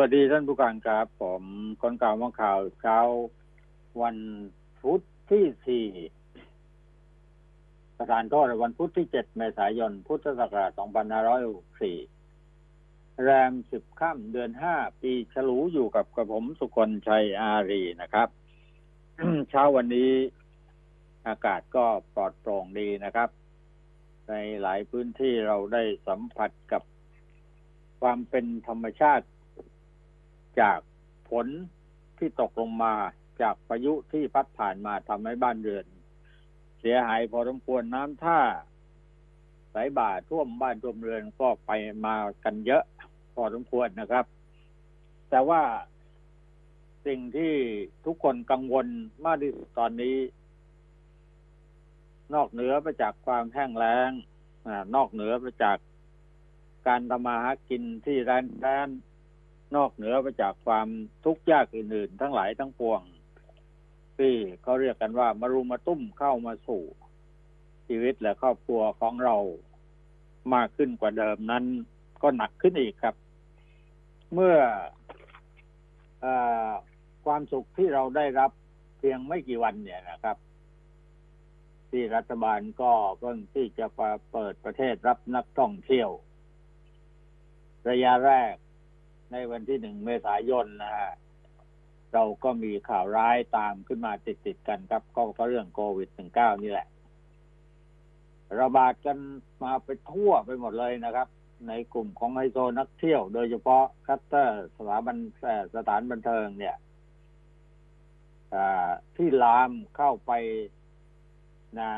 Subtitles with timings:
[0.00, 1.42] วัสดีท่านผู้การครับ ผม
[1.82, 2.98] คนกล่าวว่าข่าวเช้า
[4.02, 4.16] วัน
[4.80, 5.86] พุธที่สี่
[7.96, 11.96] ประธานโทษวันพุธที่เจ็ดเมษายน พุทธศักราชสองพันห้าร้อยหกสี่
[13.22, 18.28] แรมสิบค่ำเดือนห้าปีฉลูอยู่กับกระผมสุคนชัยอารีนะครับ
[19.50, 20.12] เช้าวันนี้
[21.28, 21.84] อากาศก็
[22.14, 23.30] ปลอดโปร่งดีนะครับ
[24.28, 26.82] ในหลายพื้นที่เราได้สัมผัสกับ
[28.00, 29.26] ความเป็นธรรมชาติ
[30.60, 30.78] จาก
[31.28, 31.46] ฝน
[32.18, 32.94] ที่ตกลงมา
[33.42, 35.86] จากพายุที่พัดผ่านมาทำให้บ้านเรือน
[36.80, 38.40] เสียหายพอสมควรน้ำท่า
[39.74, 41.70] สายบ่าท่วมบ้านท่วมเรือนก็ไป
[42.04, 42.84] มากันเยอะ
[43.34, 44.24] พอสมควรนะครับ
[45.30, 45.62] แต่ว่า
[47.06, 47.54] สิ่งที่
[48.04, 48.86] ทุกคนกังวล
[49.24, 50.16] มากที่สุดตอนนี้
[52.34, 54.10] นอกเหนือไปจากความแห้งแล้ง
[54.94, 55.78] นอกเหนือไปจาก
[56.86, 58.88] การทำมาหากินที่แรนแรน
[59.76, 60.88] นอกเหนือไปจากความ
[61.24, 63.00] ทุกข์ยากอื่นๆ ทั้งหลายทั้งปวง
[64.18, 66.82] ที่เขาเรียกกันว่ามารุมาตุ้มเข้ามาสู่
[67.88, 69.36] ชีวิตและครอบครัวของเรา
[70.54, 71.64] มากขึ้นกว่าเดิมนั้น
[72.22, 73.14] ก็หนักขึ้นอีกครับ
[74.34, 74.56] เมื่อ
[76.24, 76.26] อ
[77.24, 78.50] ความสุขที่เราได้รับ
[78.98, 80.36] เพียงไม่กี่วันเนี่ยนะครับ
[81.90, 83.86] ที่รัฐบาลก็เพิ่งที่จะ
[84.32, 86.10] เปิดประเทศรับนักท่องเที่ยว
[87.90, 88.54] ระยะแรก
[89.32, 91.12] ในวันที่หนึ่งเมษายนนะฮะ
[92.12, 95.02] เราก็มีข่าวร้ายตามขึ้นมาติดๆกันครับ
[95.36, 96.86] ก็เรื่องโควิด -19 นี่แหละ
[98.60, 99.18] ระบาดกัน
[99.62, 101.28] มาไปทั่วไปหมดเลยนะครับ
[101.68, 105.16] ในกลุ่มของไฮโซนักเที่ยว โดยเฉพาะคัตเตอร์สถาบัน
[105.76, 106.76] สถานบันเทิงเนี่ย
[109.16, 110.32] ที่ลามเข้าไป
[111.78, 111.90] นะ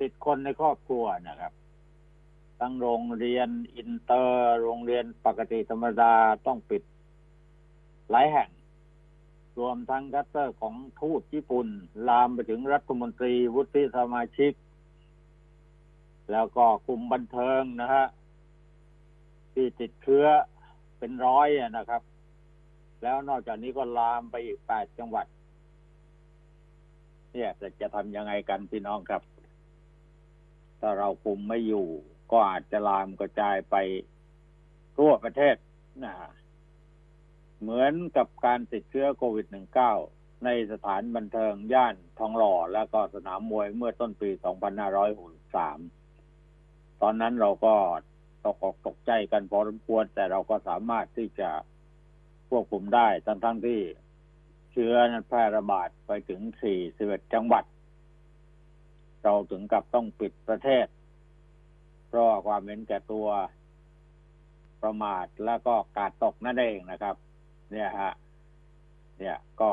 [0.00, 1.52] ติดคนในครอบครัวนะครับ
[2.60, 6.14] ทั้งโรงเรียนอินเตอร์ โรงเรียนปกติธรรมดา
[6.46, 6.82] ต้องปิด
[8.10, 8.48] หลายแห่ง
[9.58, 11.66] รวมทั้งคลัสเตอร์ของทูตญี่ปุ่น
[12.08, 14.52] ลามไปถึงรัฐมนตรีวุฒิสมาชิก
[16.32, 18.06] แล้วก็กลุ่มบันเทิงนะฮะ
[19.52, 20.24] ที่ติดเชื้อ
[20.98, 22.02] เป็นร้อยนะครับ
[23.02, 25.26] แล้วนอกจากนี้ก็ลามไปอีกแปดจังหวัด
[27.32, 29.22] เนี่ยจะจะทำยังไงกันพี่น้องครับ
[30.80, 31.86] ถ้าเราคุมไม่อยู่
[32.32, 33.76] ก็อาจจะลามกระจายไป
[34.98, 35.56] ทั่วประเทศ
[36.04, 36.14] นะ
[37.60, 39.46] เหมือนกับการติดเชื้อโควิด
[39.94, 44.30] -19 ในสถานบันเทิงย่านทองหล่อ แล้วก็สนามมวยเมื่อต้นปี
[46.06, 47.74] 2563 ตอนนั้นเราก็
[48.44, 51.50] ตกอกตกใจกันพอสมควร แต่เราก็สามารถที่จะ
[52.48, 53.80] ควบคุมได้ทั้งทั้งที่
[54.72, 56.40] เชื้อนั้นแพร่ระบาดไปถึง
[56.86, 57.64] 41 จังหวัด
[59.22, 60.86] เราถึงกับต้องปิดประเทศ
[62.08, 63.28] เพราะความเห็นแก่ตัว
[64.82, 67.14] ประมาทแล้วก็กาดตกนั่นเองนะครับ
[67.72, 68.12] เนี่ยฮะ
[69.18, 69.70] เนี่ยก็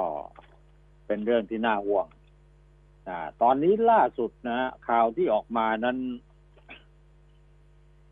[1.08, 2.08] เป็นเรื่องที่น่าห่วง
[3.08, 3.10] อ
[3.42, 5.98] ตอนนี้ล่าสุดนะข่าวที่ออกมานั้น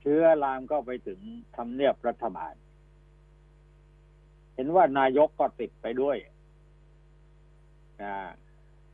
[0.02, 1.20] เชื้อลามก็ไปถึง
[1.56, 2.54] ทำเนียบรัฐบาล
[4.56, 6.18] เห็นว่านายกก็ติดไปด้วย
[8.02, 8.16] นะ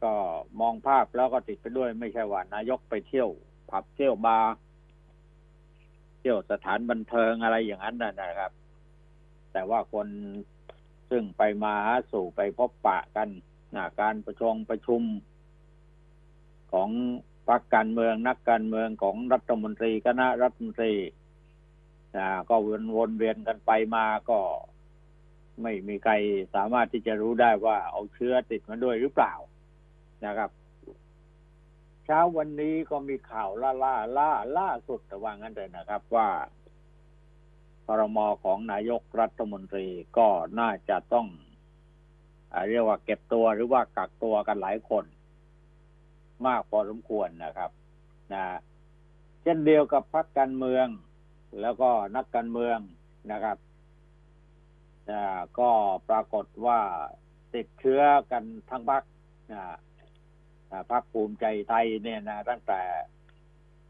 [0.03, 0.13] ก็
[0.59, 3.29] มองภาพแล้วก็ติดไปด้วย ไม่ใช่ว่านายกไปเที่ยว
[3.69, 4.53] ผับเที่ยวบาร์
[6.29, 8.51] ที่ยวสถานบันเทิงอะไรอย่างนั้นนะครับ
[9.53, 10.07] แต่ว่าคน
[11.09, 11.75] ซึ่งไปมา
[12.11, 13.29] สู่ไปพบปะกัน
[13.75, 15.01] นะการประชงประชุม
[16.71, 16.89] ของ
[17.47, 20.93] พรรคการเมืองนักการเมืองของรัฐมนตรีคณะรัฐมนตรี
[22.17, 24.39] นะก็วนวนเวียนกันไปมาก็
[25.61, 26.13] ไม่มีใคร
[26.55, 29.33] สามารถที่จะรู้ได้ว่าเอาเชื้อติดมาด้วยหรือเปล่า
[30.25, 30.49] นะครับ
[32.09, 36.29] ช้าวันนี้ก็มีข่าวล่าล่าล่าล่าสุดแต่ว่างั้นเลยนะครับว่า
[37.85, 39.87] พรมของนายกรัฐมนตรี
[40.17, 40.27] ก็
[40.59, 41.27] น่าจะต้อง
[42.69, 45.05] เรียกว่าเก็บตัวหรือว่ากักตัวกันหลายคน
[46.45, 47.71] มากพอสมควรนะครับ
[48.33, 48.43] นะ
[49.41, 50.87] เช่นเดียวกับพรรคการเมือง
[51.61, 52.77] แล้วก็นักการเมือง
[53.31, 53.57] นะครับ
[55.11, 55.23] นะ
[55.59, 55.69] ก็
[56.09, 56.79] ปรากฏว่า
[57.55, 58.01] ติดเชื้อ
[58.31, 59.03] กันทั้งพรรค
[59.53, 59.63] นะ
[60.91, 62.81] พรรคภูมิใจไทยเนี่ยนะตั้งแต่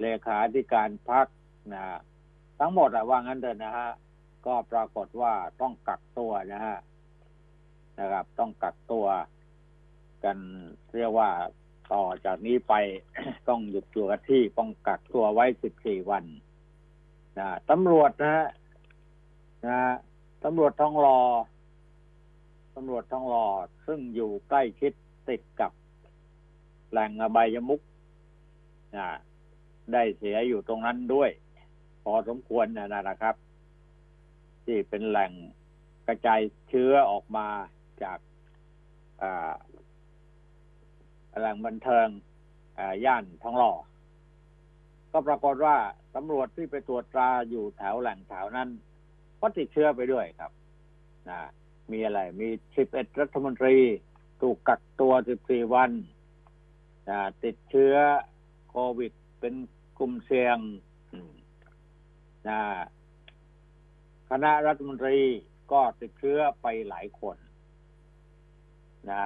[0.01, 1.27] เลขาธิการพรรค
[1.73, 1.83] นะ
[2.59, 3.89] ทั้งหมดอะว่างั้นเถอะนะฮะ
[4.45, 6.77] ก็ปรากฏว่าต้องกักตัวนะฮะ
[7.99, 9.05] นะครับ ต้องกักตัว
[10.23, 10.37] กัน
[10.95, 11.29] เรียกว่า
[11.93, 12.73] ต่อจากนี้ไป
[13.47, 16.25] ต้องหยุดอยู่กับที่ต้องกักตัวไว้สิบสี่วัน
[17.37, 18.47] นะตำรวจนะฮะ
[19.65, 19.79] นะ
[20.43, 21.19] ตำรวจท้องรอ
[22.75, 23.45] ตำรวจท้องรอ
[23.87, 24.93] ซึ่งอยู่ใกล้ชิด
[25.29, 25.71] ติดกับ
[26.91, 27.81] แหล่งอบายมุก
[29.93, 31.29] ได้เสียอยู่ตรงนั้นด้วย
[32.03, 33.35] พอสมควรนะนะครับ
[34.65, 35.31] ที่เป็นแหล่ง
[36.07, 37.47] กระจายเชื้อออกมา
[38.03, 38.19] จาก
[41.37, 42.07] แหล่งบันเทิง
[43.05, 43.73] ย่านทองหล่อ
[45.11, 45.77] ก็ปรากฏว่า
[46.15, 48.69] ตำรวจที่ไปตรวจตราอยู่แถวแหล่งแถวนั้น
[49.41, 50.51] ก็ติดเชื้อไปด้วยครับ
[51.29, 51.39] นะ
[51.91, 53.77] มีอะไร มีสิบเอ็ดรัฐมนตรี
[54.41, 55.91] ถูกกักตัวสิบสี่วัน
[57.43, 57.95] ติดเชื้อ
[58.69, 59.53] โควิดเป็น
[59.97, 60.57] กลุ่มเสี่ยง
[64.29, 65.19] คณะรัฐมนตรี
[65.71, 67.37] ก็ติดเชื้อไปหลายคน
[69.09, 69.23] นะ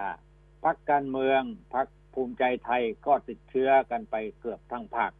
[0.64, 1.42] พักการเมือง
[1.74, 5.12] พักภูมิใจไทยก็ติดเชื้อกันไปเกือบทั้งภาค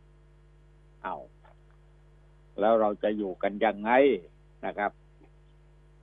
[1.04, 1.16] เอา
[2.60, 3.92] แล้วเราจะอยู่กันยังไง
[4.66, 4.92] นะครับ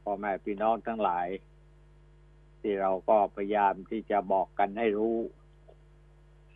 [0.02, 1.28] พ่อแม่พี่น้องทั้งหลาย
[2.60, 5.16] ที่เราก็พยายามที่จะบอกกันให้รู้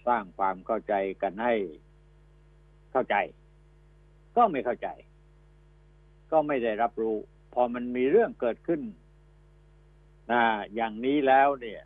[0.07, 1.55] สร้างความเข้าใจกันให้
[2.93, 3.17] เข้าใจ
[4.37, 4.89] ก็ไม่เข้าใจ
[6.31, 7.17] ก็ไม่ได้รับรู้
[7.55, 8.81] พอมันมีเรื่องเกิดขึ้น
[10.33, 10.43] นะ
[10.75, 11.83] อย่างนี้แล้วเนี่ย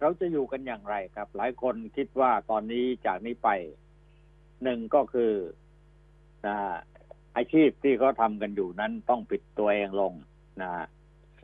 [0.00, 3.48] เราจะอยู่กันอย่างไรครับ หลายคนคิดว่าตอนนี้จากนี้ไป
[4.62, 5.32] หนึ่งก็คือ
[6.46, 6.56] นะ
[7.36, 10.12] อาชีพที่เขาทำกันอยู่นั้นต้องปิดตัวเองลง
[10.62, 10.70] นะ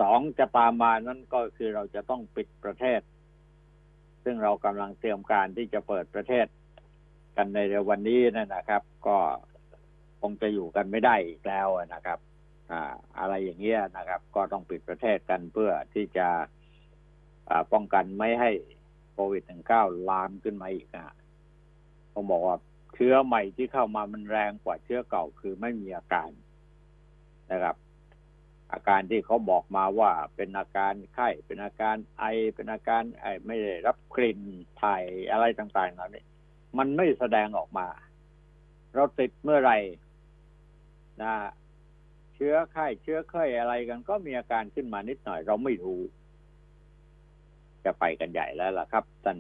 [0.01, 3.01] สองจะตามมานั้นก็คือเราจะต้องปิดประเทศ
[4.25, 6.47] ซึ่งเรากำลังเตรียมการที่จะเปิดประเทศ
[7.37, 9.19] กันในเร็ววันนี้นั่นนะครับ ก็
[10.21, 12.19] คงจะอยู่กันไม่ได้อีกแล้วนะครับ
[12.71, 16.29] อ่าอะไรอย่างเงี้ยนะครับ ก็ต้องปิดประเทศกันเพื่อที่จะ
[17.73, 18.51] ป้องกันไม่ให้
[19.13, 19.43] โควิด
[19.77, 21.15] -19 ลามขึ้นมาอีกนะ
[22.13, 22.57] ผมบอกว่า
[22.95, 26.31] เชื้อใหม่ที่เข้ามามันแรงกว่าเชื้อเก่าคือไม่มีอาการ
[27.53, 27.77] นะครับ
[28.73, 32.25] อาการที่เขาบอกมาว่าเป็นอาการไข้ เป็นอาการไอ
[32.55, 34.41] เป็นอาการไอไม่ได้รับกลิ่น
[34.83, 36.25] ถ่ายอะไรต่างๆเหล่านี้
[36.79, 37.87] มันไม่แสดงออกมา
[38.95, 39.79] เราติดเมื่อไหร่
[41.23, 41.35] นะ
[42.35, 46.01] เชื้อไข้เชื้อไข้อะไรกัน ก็มีอาการขึ้นมานิดหน่อย เราไม่รู้
[47.85, 49.39] จะไปกันใหญ่แล้วล่ะครับท่าน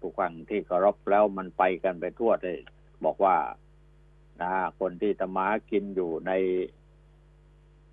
[0.00, 2.58] ผู้ฟังที่เคารพแล้วมันไปกันไปทั่วเลย
[3.04, 3.36] บอกว่า
[4.42, 6.32] นะคนที่ตมากินอยู่ใน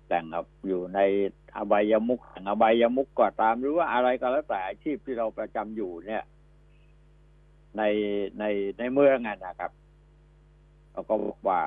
[0.08, 1.00] แต่งครับ อยู่ใน
[1.56, 6.24] อบายมุกแต่งอบายมุกก็ตามหรือว่าอะไรก็แล้วแต่อาชีพที่เราประจำอยู่เนี่ย
[7.76, 7.82] ใน
[8.38, 8.44] ใน
[8.78, 9.72] ในเมืองนะครับ
[10.92, 11.60] เขาก็บอกว่า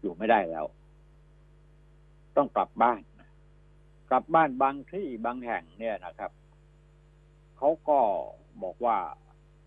[0.00, 0.66] อยู่ไม่ได้แล้ว
[2.36, 3.00] ต้องกลับบ้าน
[4.10, 6.32] กลับบ้านบางที่บางแห่งเนี่ยนะครับ
[7.58, 7.98] เขาก็
[8.62, 8.96] บอกว่า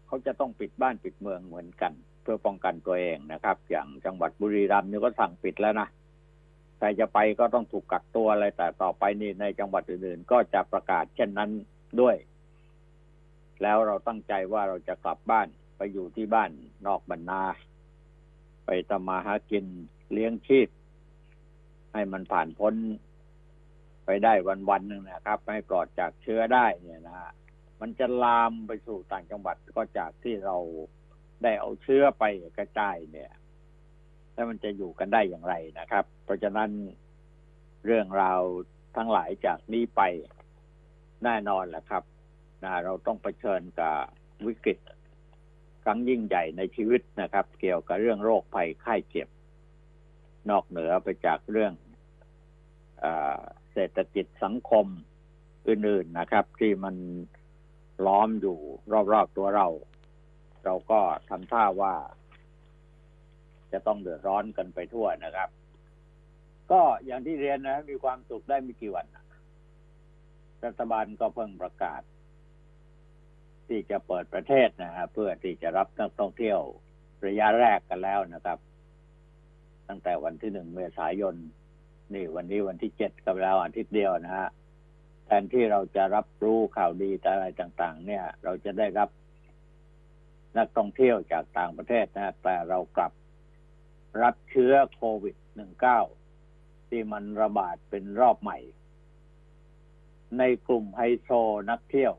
[0.08, 5.88] เขาจะต้องปิดบ้านปิดเมืองเหมือนกัน เพื่อป้องกันตัวเองนะครับ อย่างจังหวัดบุรีรัมย์นี่ก็สั่งปิดแล้วนะ
[6.84, 11.52] ครจะไปก็ต้องถูกกักตัวอะไรแต่ต่อไปนี่ในจังหวัดอื่นๆ ก็จะประกาศเช่นนั้น
[12.02, 12.16] ด้วย
[13.62, 15.48] แล้วเราตั้งใจว่าเราจะกลับบ้าน
[15.78, 16.52] ไปอยู่ที่บ้าน
[16.88, 17.44] นอกบรรณา
[18.66, 19.66] ไปทำมาหากิน
[20.14, 20.68] เลี้ยงชีพ
[21.94, 22.74] ให้มันผ่านพ้น
[24.06, 24.34] ไปได้
[24.70, 27.32] วันๆหนึ่งนะครับ ให้ปลอดจากเชื้อได้เนี่ยนะฮะ
[27.82, 30.58] มันจะลามไปสู่ต่างจังหวัดก็จากที่เรา
[31.44, 32.24] ได้เอาเชื้อไป
[32.58, 33.32] กระจายเนี่ย
[34.34, 36.70] แล้วมันจะอยู่กันได้อย่างไรนะครับ เพราะฉะนั้น
[37.86, 38.42] เรื่องราว
[38.96, 40.02] ทั้งหลายจากนี้ไป
[41.24, 42.04] แน่นอนแหละครับ
[42.64, 43.96] นะเราต้องเผชิญกับ
[44.46, 44.78] วิกฤต
[45.84, 49.28] ครั้งยิ่งใหญ่ในชีวิตนะครับ เกี่ยวกับเรื่องโรคภัยไข้เจ็บ
[50.50, 51.74] นอกเหนือไปจากเรื่อง
[53.04, 53.06] อ
[53.74, 54.86] เศรษฐกิจสังคม
[55.68, 56.96] อื่นๆนะครับ ที่มัน
[58.06, 58.58] ล้อมอยู่
[59.13, 59.68] รอบๆตัวเรา
[60.66, 61.00] เราก็
[61.30, 61.94] ทำท่าว่า
[63.74, 65.50] จะต้องเดือดร้อนกันไปทั่วนะครับ
[66.72, 69.06] ก็อย่างที่เรียนนะ มีความสุขได้ไม่กี่วัน
[70.65, 72.01] รัฐบาลก็เพิ่งประกาศ
[73.68, 76.60] ที่จะเปิดประเทศนะฮะเพื่อที่จะรับนักท่องเที่ยว
[77.27, 78.58] ระยะแรกกันแล้วนะครับ
[79.88, 81.36] ตั้งแต่วันที่หนึ่งเมษายน
[82.13, 84.48] นี่วันนี้วันที่เจ็ดกับแล้วอาทิตย์เดียวนะฮะ
[85.25, 89.10] แทนที่เราจะรับรู้ข่าวดีอะไรต่าง ๆ เนี่ย เราจะได้รับ
[90.58, 93.12] นักท่องเที่ยวจากต่างประเทศนะแต่เรากลับ
[94.22, 95.36] รับเชื้อโควิด
[96.12, 98.60] -19 ที่มันระบาดเป็นรอบใหม่
[100.38, 101.29] ในกลุ่มไฮโซ
[101.70, 102.15] นักเที่ยว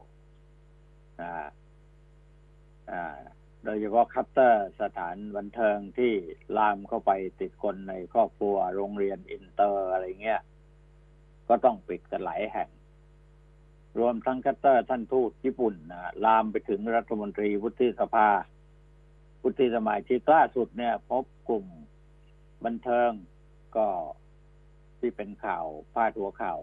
[3.65, 6.13] โดยเฉพาะคลัสเตอร์สถานบันเทิงที่
[6.57, 7.11] ลามเข้าไป
[7.41, 10.41] ติดคนในครอบครัวโรงเรียนอินเตอร์อะไรเงี้ย
[11.49, 12.69] ก็ต้องปิดกันหลายแห่ง
[13.99, 18.29] รวมทั้งคลัสเตอร์ท่านทูตญี่ปุ่นนะลามไปถึงรัฐมนตรีวุฒิสภา
[19.43, 21.67] วุฒิสมาชิกที่ล่าสุดเนี่ย พบกลุ่ม
[22.65, 23.11] บันเทิง
[23.77, 23.87] ก็
[24.99, 26.61] ที่เป็นข่าวพาดหัวข่าว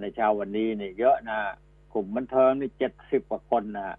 [0.00, 1.40] ในเช้าวันนี้เนี่ยเยอะนะ
[1.92, 3.96] กลุ่มบันเทิงนี่เจ็ดสิบกว่าคนนะ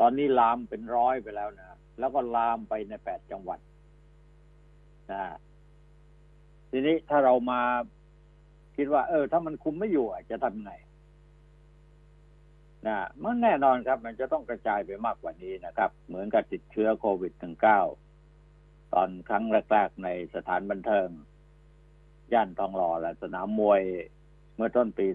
[0.00, 3.60] ตอนนี้ลามเป็นร้อยไปแล้วนะแล้วก็ลามไปในแปดจังหวัด
[5.12, 5.22] นะ
[6.70, 7.60] ทีนี้ถ้าเรามา
[8.76, 10.72] คิดว่า เออ ถ้ามันคุมไม่อยู่จะทำไง
[12.86, 18.07] นะมันแน่นอนครับ มันจะต้องกระจายไปมากกว่านี้นะครับ เหมือนกับติดเชื้อโควิด -19
[18.94, 21.08] ตอนครั้งแรกๆในสถานบันเทิง
[22.32, 23.82] ย่านทองหล่อและสนามมวย
[24.56, 25.06] เมื่อต้นปี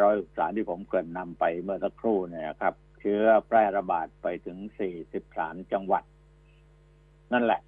[0.00, 4.58] 2563 ที่ผมเกริ่นนำไปเมื่อสักครู่เนี่ยครับ เชื้อแพร่ระบาดไปถึง
[5.14, 6.04] 43 จังหวัด
[7.32, 7.60] นั่นแหละ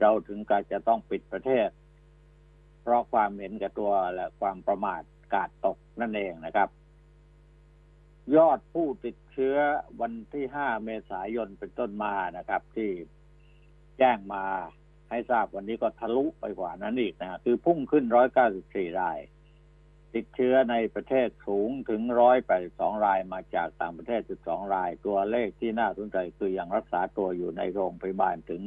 [0.00, 1.68] เราถึงกับจะต้องปิดประเทศ
[2.82, 5.02] เพราะความเห็นแก่ตัวและความประมาท
[5.34, 6.68] กาดตกนั่นเองนะครับ
[8.36, 9.56] ยอดผู้ติดเชื้อ
[10.00, 12.90] วันที่ 5 เมษายนเป็นต้นมานะครับ ที่
[13.98, 14.44] แจ้งมา
[15.10, 18.04] ให้ทราบวันนี้ก็ทะลุไปกว่านั้นอีกนะคือพุ่งขึ้น
[18.52, 19.18] 194 ราย
[20.14, 22.02] ติดเชื้อในประเทศสูงถึง
[22.54, 28.60] 182 รายมาจากต่างประเทศ 12 ราย ตัวเลขที่น่าสนใจคือยังรักษาตัวอยู่ในโรงพยาบาลถึง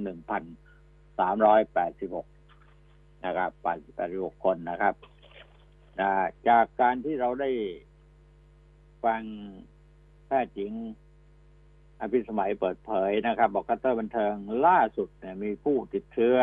[1.59, 3.51] 1,386 นะครับ
[4.35, 4.93] 86คนนะครับ
[5.99, 6.09] นะ
[6.47, 7.51] จากการที่เราได้
[9.03, 9.23] ฟัง
[10.27, 10.73] แพทย์หญิง
[12.01, 14.33] อภิสมัยเปิดเผยนะครับ บอกคัตเตอร์บันเทิง
[14.67, 16.37] ล่าสุดเนี่ยมีผู้ติดเชื้อ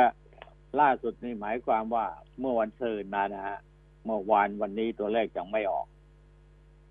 [0.81, 2.07] ล่าสุดนี่หมายความว่า
[2.41, 3.59] เมื่อวันศุกร์นะนะฮะ
[4.05, 5.87] เมื่อวานวันนี้ตัวเลขยังไม่ออก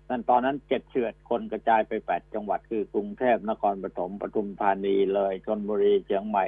[0.08, 6.46] นั่นตอนนั้นเจ็ดเฉือดคนกระจายไปแปดจังหวัดคือกรุงเทพนครปฐมปทุมธานีเลยชนบุรีเชียงใหม่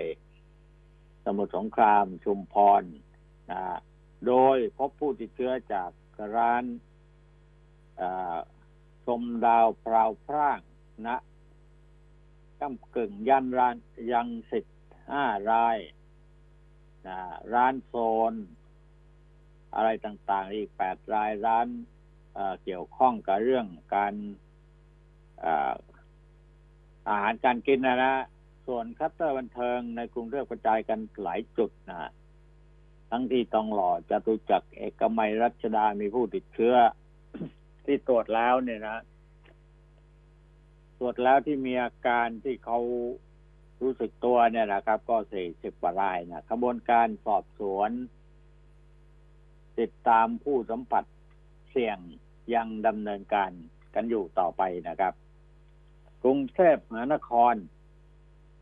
[1.25, 2.82] สมุทรสงคราม ชุมพร
[3.50, 3.62] นะ
[4.26, 5.90] โดยพบผู้ติดเชื้อจาก
[6.37, 6.64] ร้าน
[9.06, 10.58] ชมดาวพราวพร่าง
[11.06, 11.18] นะ
[12.60, 13.76] ก้ากึ่งยันร้าน
[14.12, 14.64] ยังสิบ
[15.10, 15.78] ห้าราย
[17.06, 17.18] นะ
[17.54, 17.94] ร้านโซ
[18.32, 18.32] น
[19.74, 21.66] อะไรต่างๆ อีกแปดรายร้าน
[22.34, 24.14] เเกี่ยวข้องกับเรื่องการ
[27.08, 28.14] อาหารการกินนะนะ
[28.66, 32.10] ส่วนคัตเตอร์บันเทิงในกรุงเทพกระจายกันหลายจุดนะ
[33.10, 36.74] ทั้งที่ตองหล่อจตุจักรเอกมัยรัชดามีผู้ติดเชื้อ
[37.84, 38.98] ที่ตรวจแล้วเนี่ยนะ
[40.98, 42.78] ตรวจแล้วที่มีอาการที่เขา
[43.82, 47.90] รู้สึกตัวเนี่ยนะครับ ก็สี่สิบกว่ารายนะกระบวนการสอบสวน
[49.78, 51.04] ติดตามผู้สัมผัส
[51.70, 51.98] เสี่ยง
[52.54, 53.50] ยังดำเนินการ
[53.94, 55.14] กันอยู่ต่อไปนะครับ
[56.22, 57.54] กรุงเทพมหานคร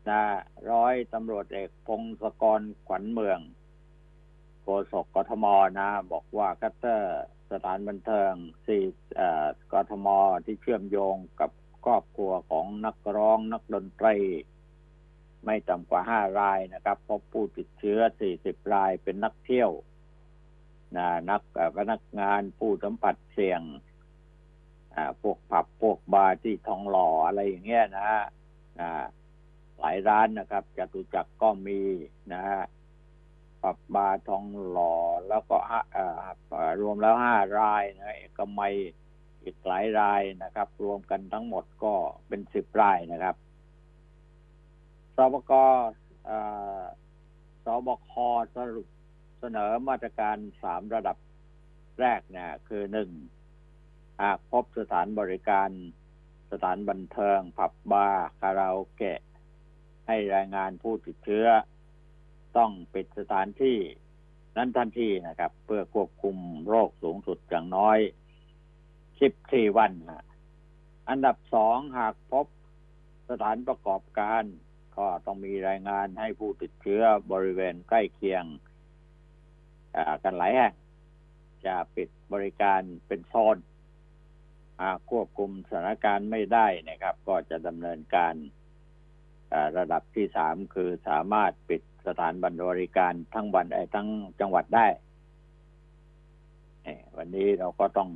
[0.09, 0.21] นะ
[0.71, 3.39] ร้อยตำรวจเอกพงศกรขวัญเมือง
[4.61, 5.45] โฆษกกทม
[5.79, 8.31] นะ บอกว่าคัตเตอร์สถานบันเทิง
[8.67, 8.83] สี่
[9.73, 10.07] กทม
[10.45, 11.51] ที่เชื่อมโยงกับ
[11.87, 14.17] ครอบครัวของนักร้องนักดนตรี
[15.45, 19.71] ไม่ต่ำกว่าห้ารายนะครับพบผู้ติดเชื้อสี่สิบรายเป็นนักเที่ยว
[20.97, 21.41] นะนัก
[21.77, 23.61] พนักงานผู้สัมผัสเสี่ยง
[25.21, 28.23] พวกผับพวกบาร์ที่ทองหล่ออะไรอย่างเงี้ยนะฮะ
[29.79, 31.81] หลายร้านนะครับจตุจักรก็มี
[32.33, 32.61] นะฮะ
[33.61, 34.95] ผับบาร์ทองหล่อ
[35.27, 35.57] แล้วก็
[36.79, 38.75] รวมแล้วห้ารายนะเอกมัย
[39.47, 41.93] อีกหลายรายนะครับ รวมกันทั้งหมดก็
[42.27, 43.35] เป็นสิบรายนะครับ
[45.15, 45.51] สบก
[47.65, 48.11] สบค
[48.55, 48.87] สรุป
[49.39, 51.17] เสนอมาตรการสามระดับ
[51.99, 53.09] แรกเนี่ยคือหนึ่ง
[54.21, 55.69] หากพบสถานบริการ
[56.51, 59.21] สถานบันเทิง ผับบาร์คาราโอเกะ
[60.07, 61.47] ให้รายงานผู้ติดเชื้อ
[62.57, 63.77] ต้องปิดสถานที่
[64.57, 66.37] นั้นทันทีนะครับ เพื่อควบคุม
[66.67, 67.97] โรคสูงสุดอย่างน้อย
[69.21, 69.91] สิบสี่วัน
[71.09, 72.45] อันดับสองหากพบ
[73.29, 74.43] สถานประกอบการ
[74.97, 78.43] ก็ต้องมีรายงานให้ผู้ติดเชื้อบริเวณใกล้เคียง
[80.23, 80.73] กันหลายแห่ง
[81.65, 83.57] จะปิดบริการเป็นโซน
[85.09, 88.33] ควบคุมสถานการณ์ไม่ได้นะครับ ก็จะดำเนินการ
[89.77, 94.07] ระดับที่สามคือสามารถปิดสถานบริการทั้งวันทั้ง
[94.39, 94.87] จังหวัดได้
[97.17, 98.09] วันนี้เราก็ต้อง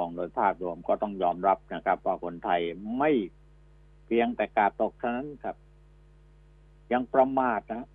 [0.00, 2.60] องโดยภาพรวมก็ต้องยอมรับนะครับว่าคนไทย
[2.98, 3.10] ไม่
[4.06, 5.56] เพียงแต่กาตกเท่านั้นครับ
[6.92, 7.86] ยังประมาทนะ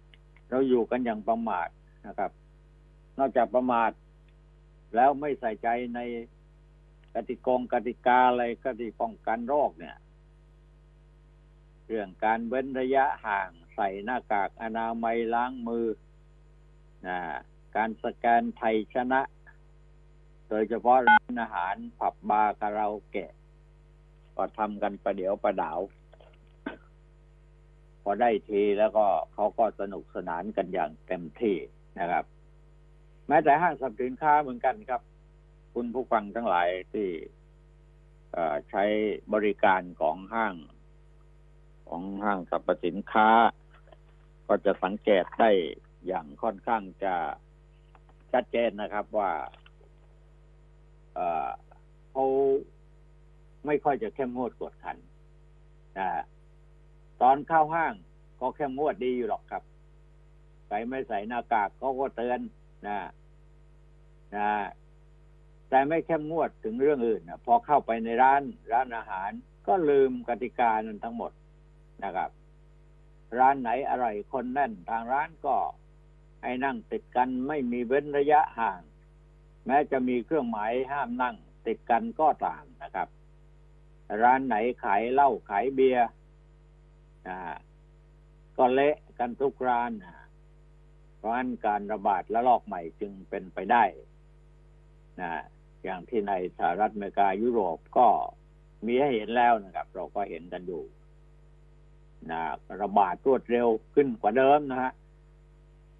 [0.49, 1.69] เราอยู่กันอย่างประมาท
[2.07, 2.31] นะครับ
[3.17, 3.91] นอกจากประมาท
[4.95, 5.99] แล้วไม่ใส่ใจใน
[7.13, 9.97] กติกงกติกาอะไรกติป้องกันโรคเนี่ย
[11.85, 15.87] เรื่องการเว้นระยะห่างใส่หน้ากากอนามัยล้างมือ
[17.07, 17.17] นะ
[17.75, 19.21] การสแกนไทยชนะ
[20.53, 23.31] โดยเฉพาะร้านอาหารผับบาร์คาราโอเกะ
[24.35, 25.79] ก็ทำกันประเดี๋ยวประดาว
[28.03, 31.55] พอได้ทีแล้วก็เขาก็สนุกสนานกันอย่างเต็มที่
[31.99, 32.25] นะครับ
[33.27, 35.01] แม้แต่ห้างสรรพสินค้าเหมือนกันครับ
[35.73, 37.07] คุณผู้ฟังทั้งหลายที่
[38.69, 38.83] ใช้
[39.33, 40.55] บริการของห้าง
[41.89, 43.29] ของห้างสรรพสินค้า
[44.47, 45.51] ก็จะสังเกตได้
[46.07, 47.15] อย่างค่อนข้างจะ
[48.31, 49.31] ชัดเจนนะครับว่า
[51.15, 51.49] เออ
[52.11, 52.25] เขา
[53.65, 54.97] ไม่ค่อยจะเข้มงวดกวดขัน
[55.97, 56.23] นะฮะ
[57.21, 57.93] ตอนเข้าห้าง
[58.39, 59.63] ก็เข้มงวดดีอยู่หรอกครับ
[60.67, 62.39] ใส่ไม่ใส่หน้ากากเขาก็เตือน
[62.87, 62.97] นะ
[64.35, 64.49] นะ
[65.69, 68.41] แต่ไม่เข้มงวดถึงเรื่องอื่นนะพอเข้าไปในร้าน
[68.73, 69.29] ร้านอาหาร
[69.67, 71.31] ก็ลืมกติกานั้นทั้งหมด
[72.03, 72.29] นะครับ
[73.39, 75.55] ร้านไหนอร่อยคนแน่น ทางร้านก็
[76.43, 78.79] ให้นั่งติดกันไม่มีเว้นระยะห่าง
[79.65, 83.07] แม้จะมีเครื่องหมายห้ามนั่ง ติดกันก็ตามนะครับ
[84.21, 86.07] ร้านไหนขายเหล้าขายเบียร์
[88.57, 89.91] ก็เละกันทุกร้าน
[91.17, 93.83] เพราะนั้นการระบาดและลอกใหม่จึงเป็นไปได้
[95.21, 95.31] นะ
[95.83, 98.07] อย่างที่ในสหรัฐอเมริกายุโรปก็
[98.85, 100.83] มีให้เห็นแล้วนะครับ เราก็เห็นกันอยู่
[102.31, 102.41] นะ
[102.81, 104.91] ระบาดรวดเร็วขึ้นกว่าเดิมนะฮะ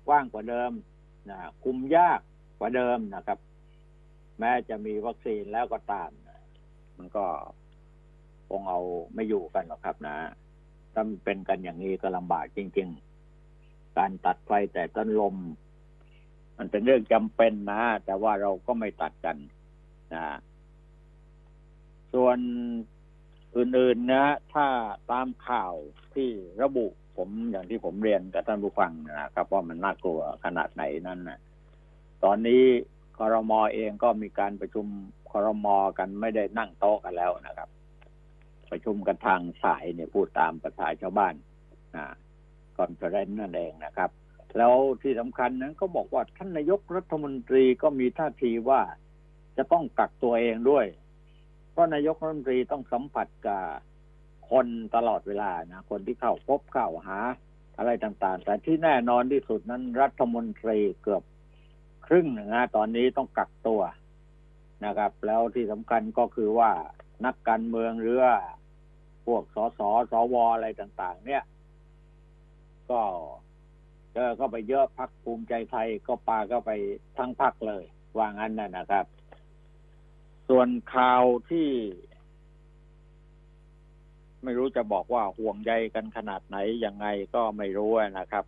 [0.08, 0.72] กว้างกว่าเดิม
[1.30, 2.20] นะคุมยาก
[2.60, 3.40] กว่าเดิมนะครับ
[4.42, 6.12] แม้จะมีวัคซีนแล้วก็ตาม
[6.98, 7.26] มันก็
[8.50, 8.80] คงเอา
[9.14, 10.18] ไม่อยู่กันหรอกครับนะ
[10.94, 12.90] ถ้าเป็นกันอย่างนี้ก็ลำบากจริง
[13.44, 15.36] ๆ การตัดไฟแต่ต้นลม
[16.58, 19.38] มันเป็นเรื่องจำเป็นนะ แต่ว่าเราก็ไม่ตัดกัน
[20.14, 20.26] นะ
[22.14, 22.38] ส่วน
[23.58, 24.68] อื่นๆนะ ถ้า
[25.12, 25.74] ตามข่าว
[26.14, 26.30] ที่
[26.62, 26.86] ระบุ
[27.18, 31.40] ผมอย่างที่ผมเรียนกับท่านผู้ฟังนะครับ ว่ามันน่ากลัวขนาดไหนนั่นนะ
[32.24, 32.64] ตอนนี้
[33.24, 34.86] คอรมอเองก็มีการประชุม
[35.32, 37.70] คอรมอกันไม่ได้นั่งโต๊ะกันแล้วนะครับ
[38.72, 41.34] ประชุมกันทางสายเนี่ยพูดตามภาษาชาวบ้าน
[41.96, 42.06] นะ
[42.78, 44.10] conference นั่นเองนะครับ
[44.58, 48.82] แล้วที่สำคัญนั้นก็บอกว่าท่านนายกรัฐมนตรีก็มีท่าทีว่า
[49.58, 50.86] จะต้องกักตัวเองด้วย
[51.72, 53.64] เพราะนายกรัฐมนตรีต้องสัมผัสกับ
[54.52, 57.20] คนตลอดเวลานะคนที่เข้าพบเข้าหา
[57.78, 61.24] อะไรต่างๆ แต่ที่แน่นอนที่สุดนั้นรัฐมนตรีเกือบ
[62.14, 63.82] ครึ่งหนึ่งนะตอนนี้ต้องกักตัว
[64.86, 66.72] นะครับ แล้วที่สำคัญก็คือว่า
[67.26, 68.24] นักการเมืองหรือ
[69.26, 69.80] พวกสส
[70.12, 71.44] สวอะไรต่าง ๆ เนี่ย
[72.92, 73.02] ก็
[74.14, 76.72] เจอก็ไปเยอะพักภูมิใจไทยก็ปาก็ไป
[77.18, 77.84] ทั้งพักเลย
[78.18, 79.06] ว่างั้นนะนะครับ
[80.50, 81.70] ส่วนข่าวที่
[84.44, 88.46] ไม่รู้จะบอกว่าห่วงใยกันขนาดไหนยังไงก็ไม่รู้นะครับ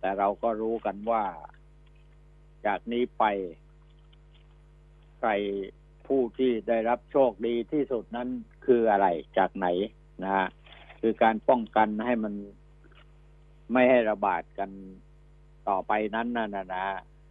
[0.00, 1.24] แต่เราก็รู้กันว่า
[2.66, 3.24] จากนี้ไป
[5.18, 5.30] ใคร
[6.06, 8.28] ผู้ที่ได้รับโชคดีที่สุดนั้น
[8.66, 9.06] คืออะไร
[9.38, 9.66] จากไหน
[10.22, 10.46] นะฮะ
[11.00, 12.34] คือการป้องกันให้มัน
[13.72, 14.70] ไม่ให้ระบาดกัน
[15.68, 16.86] ต่อไปนั้นนะนะนะ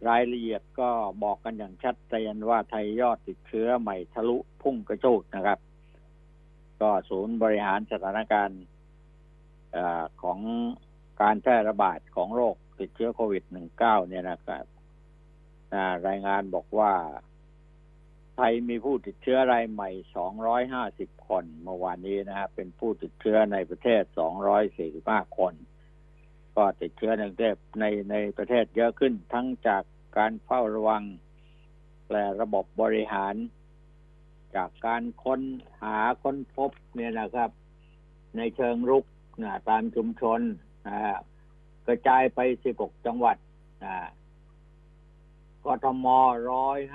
[0.08, 0.90] รายละเอียดก็
[1.22, 5.58] บอกกันอย่างชัดเจนว่าไทยยอดติดเชื้อใหม่ทะลุพุ่งกระโจดนะครับ
[6.80, 8.62] ก็ศูนย์บริหารสถานการณ์
[9.76, 9.78] อ
[10.22, 10.38] ของ
[11.22, 13.44] การแพร่ระบาดของโรคติดเชื้อโควิด
[13.76, 14.64] -19 เนี่ยนะครับ
[16.08, 16.92] รายงานบอกว่า
[18.34, 19.90] ไทยมีผู้ติดเชื้อรายใหม่
[20.74, 24.02] 250 คน เมื่อวานนี้นะฮะเป็นผู้ติดเชื้อในประเทศ
[24.70, 25.54] 245 คน
[26.56, 29.82] ก็ติดเชื้อในประเทศในในประเทศเยอะขึ้นทั้งจาก
[30.18, 31.02] การเฝ้าระวัง
[32.12, 33.34] และระบบบริหาร
[34.56, 35.40] จากการค้น
[35.82, 37.50] หาค้นพบเนี่ยนะครับ
[38.36, 39.04] ในเชิงรุก
[39.42, 40.40] นะตามชุมชน
[40.86, 41.16] นะ
[41.86, 42.40] กระจายไป
[42.74, 43.36] 16 จังหวัด
[43.84, 43.94] นะ
[45.66, 46.06] กทม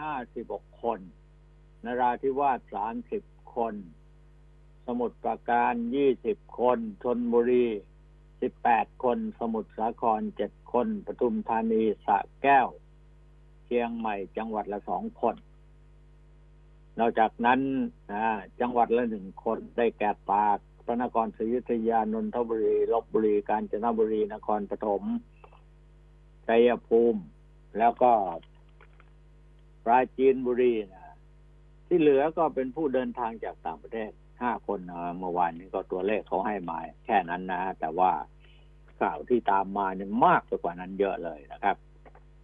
[0.01, 0.99] 156คน
[1.83, 2.59] นราธิวาส
[3.11, 3.75] 30คน
[4.85, 5.73] สมุทรปราการ
[6.15, 7.67] 20คนชนบุรี
[8.33, 12.67] 18คน สมุทรสาคร7คนปทุมธานีสระแก้ว
[13.65, 15.35] เชียงใหม่จังหวัดละสองคน
[16.99, 17.59] นอกจากนั้น
[18.61, 25.03] จังหวัดละหนึ่งคนได้แก่ตากพระนครศรีอยุธยานนทบุรีลบบุรีกาญจนบุรีนครปฐม
[26.47, 27.21] ชัยภูมิ
[27.77, 28.13] แล้วก็
[29.85, 31.15] ปราจีนบุรีนะ
[31.87, 34.79] ที่เหลือก็เป็นผู้เดินทางจากต่างประเทศห้าคน
[35.19, 38.11] เมื่อวานนี้ก็ตัวเลขเขาให้มาแค่นั้นนะ แต่ว่า
[38.99, 41.77] ข่าวที่ตามมาเนี่ยมากกว่านั้นเยอะเลยนะครับ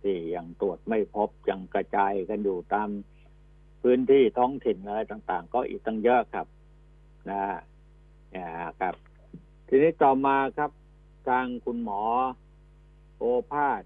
[0.01, 2.89] ที่ยังตรวจไม่พบยังกระจายกันอยู่ตาม
[3.81, 6.47] พื้นที่ท้องถิ่นอะไรต่าง ๆ ก็อีกตั้งเยอะครับ
[7.29, 7.43] นะ
[8.35, 8.47] นะ
[8.79, 8.93] ครับ
[9.67, 10.71] ทีนี้ต่อมาครับ
[11.27, 12.01] ทางคุณหมอ
[13.17, 13.83] โอภาส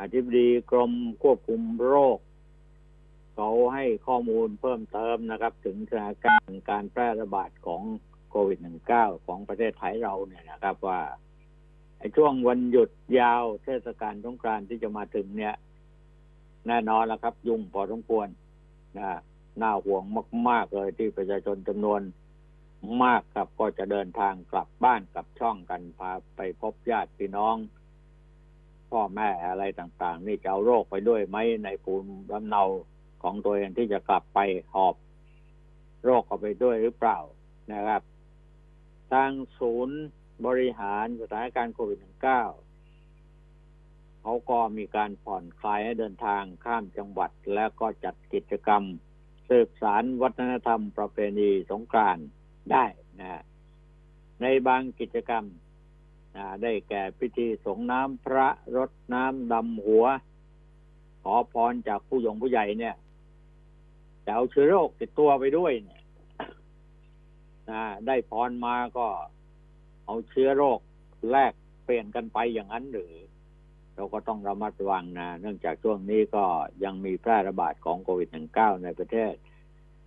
[0.00, 2.18] อธิบดีกรมควบคุมโรค
[3.34, 7.82] เขาให้ข้อมูลเพิ่มเติมนะครับ ถึงสถานการณ์การแพร่ระบาดของ
[8.30, 8.58] โควิด
[8.92, 11.00] -19 ของประเทศไทยเราเนี่ยนะครับ ว่า
[12.16, 15.54] ช่วงวันหยุดยาวเทศกาลสงกรานต์ที่จะมาถึงเนี่ย
[16.66, 18.28] แน่นอนแล้วครับ ยุ่งพอสมควร
[18.98, 19.20] นะ
[19.62, 20.02] น่าห่วง
[20.48, 22.00] มาก ๆ เลยที่ประชาชนจำนวน
[23.02, 27.56] มากครับก็จะเดินทางกลับบ้านกลับช่องกันพาไปพบญาติพี่น้อง
[28.92, 32.64] พ่อแม่อะไรต่างๆ นี่จะเอาโรคไปด้วยไหมในภูมิลำเนา
[33.22, 34.38] ของตัวเองที่จะกลับไป
[34.74, 34.94] หอบ
[36.04, 37.18] โรคเอาไปด้วยหรือเปล่า
[37.72, 38.02] นะครับ
[39.12, 39.98] ทางศูนย์
[40.46, 42.20] บริหารสถานการณ์โควิด -19
[44.20, 48.82] เขาก็มีการผ่อนคลายให้เดินทางข้ามจังหวัด แล้วก็จัดกิจกรรม
[49.48, 52.26] สืบสารวัฒนธรรมประเพณีสงกรานต์
[52.72, 52.84] ได้
[53.20, 53.42] นะ
[54.42, 55.44] ในบางกิจกรรม
[56.62, 60.04] ได้แก่พิธีสงน้ำพระรดน้ำดำหัว
[61.22, 62.94] ขอพรจากผู้ยงผู้ใหญ่เนี่ย
[64.24, 66.02] จะเอาเชื้อโรคติดตัวไปด้วยเนี่ย
[67.70, 69.06] นะได้พรมาก็
[70.06, 70.78] เอาเชื้อโรค
[71.30, 71.52] แลก
[71.84, 73.14] เปลี่ยนกันไปอย่างนั้นหรือ
[73.94, 76.44] เราก็ต้องระมัดระวังนะ เนื่องจากช่วงนี้ก็
[76.84, 79.32] ยังมีแพร่ระบาดของโควิด -19 ในประเทศ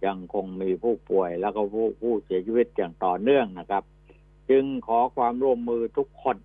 [0.06, 3.84] ยังคงมีผู้ป่วยแล้วก็ผู้ผู้เสียชีวิตอย่างต่อเนื่องนะครับ
[4.50, 6.38] จึงขอความร่วมมือทุกคน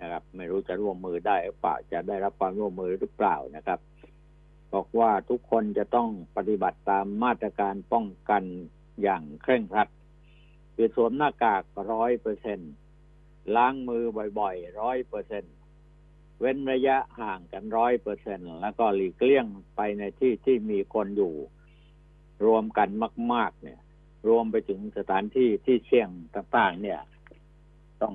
[0.00, 3.78] นะครับ ไม่รู้จะร่วมมือได้หรือเปล่าจะได้รับความร่วมมือหรือเปล่านะครับ
[4.74, 8.42] บอกว่าทุกคนจะต้องปฏิบัติตามมาตรการป้องกัน
[9.02, 9.88] อย่างเคร่งครัด
[10.74, 11.62] คือสวมหน้ากาก
[11.92, 12.58] ร้อยเปอร์เซ็น
[13.56, 14.04] ล้างมือ
[14.38, 15.44] บ่อยๆร้อยเปอร์เซ็น
[16.40, 21.34] เว้นระยะห่างกันร้อยเปอร์เซ็นแล้วก็หลีกเลี่ยงไปในที่ที่มีคนอยู่
[22.46, 22.88] รวมกัน
[23.32, 23.80] มาก ๆ เนี่ย
[24.28, 27.00] รวมไปถึงสถานที่ที่เสี่ยงต่างๆ เนี่ย
[28.02, 28.14] ต้อง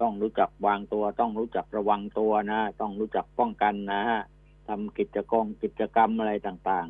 [0.00, 4.22] ต้องรู้จักวางตัว ต้องรู้จักระวังตัวนะ ต้องรู้จักป้องกันนะฮะ
[4.68, 6.88] ทำกิจกรรมกิจกรรมอะไรต่าง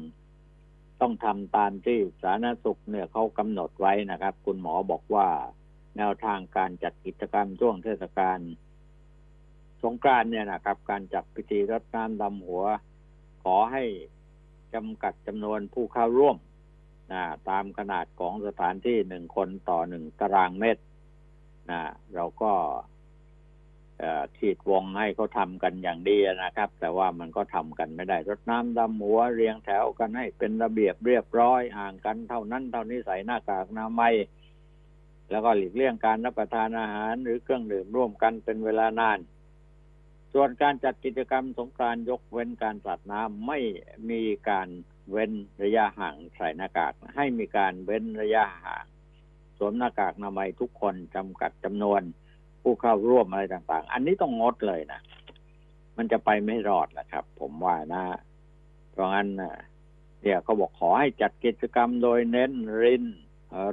[0.50, 5.28] ๆ ต้องทำตามที่สาธารณสุขเนี่ยเขากำหนดไว้นะครับ คุณหมอบอกว่า
[5.96, 8.38] แนวทางการจัดกิจกรรมช่วงเทศกาล
[9.82, 12.62] สงกรานต์เนี่ยนะครับ การจัดพิธีรดน้ำดำหัว
[13.42, 13.84] ขอให้
[14.74, 16.36] จำกัดจำนวนผู้เข้าร่วม
[17.12, 20.82] นะตามขนาดของสถานที่หนึ่งคนต่อหนึ่งตารางเมตร
[21.70, 21.82] นะ
[22.14, 22.52] เราก็
[24.36, 34.14] ขีดวงให้เขาทำกันอย่างดีนะครับ แต่ว่ามันก็ทำกันไม่ได้รดน้ำดำหัวเรียงแถวกันให้เป็นระเบียบเรียบร้อยห่างกันเท่านั้นเท่านี้ใส่หน้ากากอนามัย
[35.30, 39.18] แล้วก็หลีกเลี่ยงการรับประทานอาหารหรือเครื่องดื่มร่วมกันเป็นเวลานาน
[40.32, 43.58] ส่วนการจัดกิจกรรมสงกรานยกเว้นการสาดน้ำไม่
[44.10, 44.68] มีการ
[45.10, 48.84] เว้นระยะห่างใส่หน้ากากให้มีการเว้นระยะห่าง
[49.58, 52.02] สวมหน้ากากนามัยทุกคนจำกัดจำนวน
[52.62, 55.00] ผู้เข้าร่วมอะไรต่าง ๆ อันนี้ต้องงดเลยนะ
[55.96, 58.04] มันจะไปไม่รอดแหละครับ ผมว่านะ
[58.90, 59.28] เพราะงั้น
[60.22, 63.04] เนี่ยเขาบอกขอให้จัดกิจกรรมโดยเน้นริน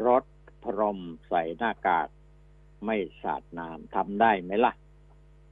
[0.08, 0.24] รถ
[0.64, 2.08] พรมใส่หน้ากาก
[2.86, 4.74] ไม่สาดน้ำทำได้ไหมล่ะ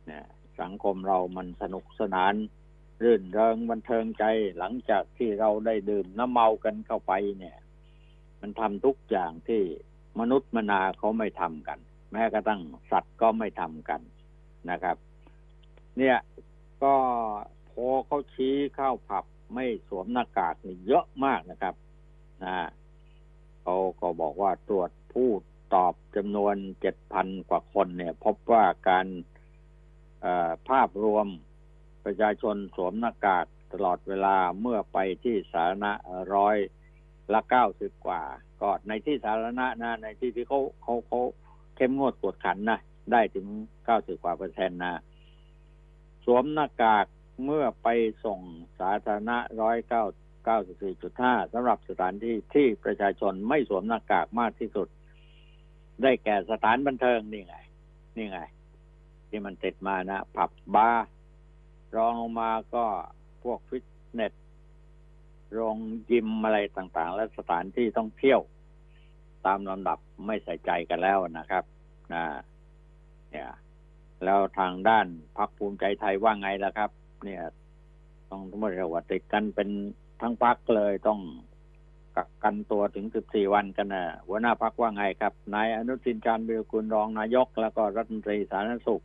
[0.09, 0.19] นะ
[0.59, 2.33] สังคมเรามันสนุกสนาน
[3.03, 4.23] รื่นเริงบันเทิงใจ
[4.57, 7.57] หลังจากที่เราได้ดื่มน้ำเมากันเข้าไปเนี่ย
[8.41, 9.61] มันทำทุกอย่างที่
[10.19, 11.79] มนุษย์มนาเขาไม่ทำกัน
[12.11, 14.01] แม้กระทั่งสัตว์ก็ไม่ทำกัน
[14.71, 14.97] นะครับ
[15.97, 16.17] เนี่ย
[16.83, 16.93] ก็
[17.69, 21.75] พอเขาชี้เข้าผับไม่สวมหน้ากากนี่เยอะมากนะครับ
[22.43, 22.67] นะ
[23.61, 25.29] เขาก็บอกว่าตรวจผู้
[25.75, 29.07] ตอบจำนวนเจ็ดพันกว่าคนเนี่ย พบว่าการ
[30.69, 31.27] ภาพรวม
[32.07, 35.91] ประชาชนสวมหน้ากากตลอดเวลาเมื่อไปที่สาธารณะ
[36.35, 36.57] ร้อย
[37.33, 38.21] ละเก้าสิบกว่า
[38.61, 41.21] ก็ในที่สาธารณะนะ ในที่ที่เขาเขาเขา
[41.75, 42.79] เข้มงวดกวดขันนะ
[43.11, 43.47] ได้ถึง
[43.85, 45.01] เก้าสิบกว่าเปอร์เซ็นต์นะ
[46.25, 47.05] สวมหน้ากาก
[47.43, 47.87] เมื่อไป
[48.25, 48.39] ส่ง
[48.79, 50.03] สาธารณะร้อยเก้า
[50.45, 54.87] เก้าสิบสี่จุดห้าสำหรับสถานที่ที่ประชาชนไม่สวมหน้ากากมากที่สุด
[56.01, 57.55] ได้แก่สถานบันเทิงนี่ไง
[58.17, 58.39] นี่ไง
[59.29, 61.07] ที่มันติดมานะผับบาร์
[61.95, 62.85] รองลงมาก็
[63.43, 64.33] พวกฟิตเนส
[65.53, 65.77] โรง
[66.11, 68.41] ยิมอะไรต่างๆ และสถานที่ต้องเที่ยว
[69.45, 71.63] ตามลำดับไม่ใส่ใจกันแล้วนะครับ
[72.13, 72.23] นะ
[73.31, 73.49] เนี่ย
[74.23, 76.91] แล้วทางด้านพรรคภูมิใจไทยว่าไงล่ะครับ
[77.23, 77.41] เนี่ย
[78.29, 79.69] ต้องทั้งหมดเรียกว่าติดกันเป็น
[80.21, 81.19] ทั้งพรรคเลยต้อง
[82.15, 89.03] กักกันตัวถึงสิบสี่วันกันนะหัวหน้าพักว่าไงครับ นายอนุทินชาญวิรกุลรองนายก แล้วก็รัฐมนตรีสาธารณสุข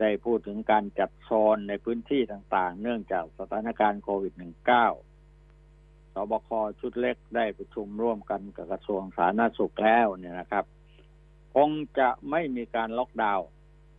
[0.00, 6.50] ได้พูดถึงการจัดโซนในพื้นที่ต่างๆ เนื่องจากสถานการณ์โควิด -19 สบค
[6.80, 10.64] ชุดเล็กได้ประชุมร่วมกันกับกระทรวงสาธารณสุขแล้วเนี่ยนะครับ
[11.54, 13.48] คงจะไม่มีการล็อกดาวน์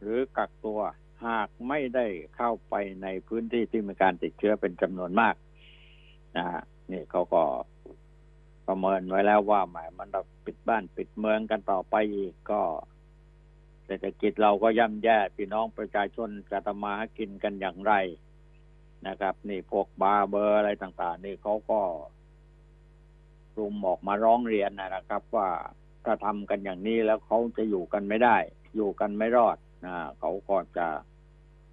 [0.02, 0.80] หรือกักตัว
[1.26, 5.36] หากไม่ได้เข้าไปในพื้นที่ที่มีการติดเชื้อเป็นจำนวนมาก
[6.38, 7.44] นะฮะนี่เขาก็
[8.68, 12.62] ประเมินไว้แล้วว่าหมายมันเราปิดบ้านปิดเมืองกันต่อไปอีกก็
[13.86, 17.93] เศรษฐกิจเราก็ย่ำแย่พี่น้องประชาชนจะทำมาหากินกันอย่างไร
[19.08, 21.80] นะครับ นี่พวกบาร์เบอร์อะไรต่าง ๆ นี่เขาก็
[23.58, 25.50] รุมออกมาร้องเรียนนะครับ ว่า
[26.06, 28.38] ถ้าทำกันอย่างนี้แล้วเขาจะอยู่กันไม่ได้
[28.76, 30.88] อยู่กันไม่รอดนะเขาก็จะ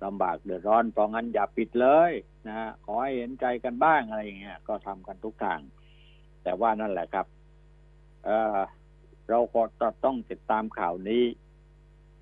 [0.04, 2.12] ลำบากเดือดร้อนเพราะงั้นอย่าปิดเลย
[2.46, 5.60] นะฮะขอให้เห็นใจกันบ้างอะไรอย่างเงี้ยก็ทำกันทุกทาง
[6.42, 7.26] แต่ว่านั่นแหละครับ
[8.24, 8.58] เออ
[9.28, 9.62] เราก็
[10.04, 11.22] ต้องติดตามข่าวนี้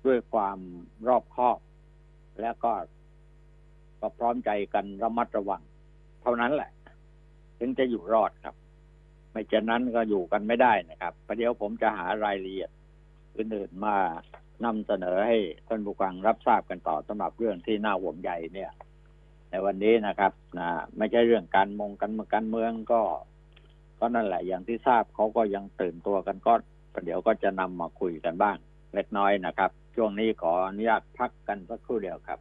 [0.09, 0.59] ด้วยความ
[1.07, 1.59] รอบคอบ
[2.41, 2.73] และก็
[3.99, 5.61] ก็พร้อมใจกันระมัดระวัง
[6.21, 6.71] เท่านั้นแหละ
[7.59, 8.55] ถึงจะอยู่รอดครับ
[9.31, 12.69] ไม่เช่นนั้นก็อยู่กันไม่ได้นะครับประเดี๋ยวผมจะหารายละเอียด
[13.37, 13.97] อื่นๆมา
[14.65, 18.71] นำเสนอให้ท่านผู้ฟังรับทราบกันต่อสำหรับเรื่องที่น่าห่วงใหญ่เนี่ย
[19.49, 23.01] ในวันนี้นะครับนะไม่ใช่เรื่องการมงกันเมืองการเมืองก็
[23.99, 26.53] ก็นั่นแหละ อย่างที่ทราบเขาก็ยังตื่นตัวกันก็
[26.93, 28.57] ประเดี๋ยวก็จะนำมาคุยกันบ้าง
[28.95, 32.39] เล็กน้อยนะครับ ช่วงนี้ขออนุญาตพักกันสักครู่เดียวครับ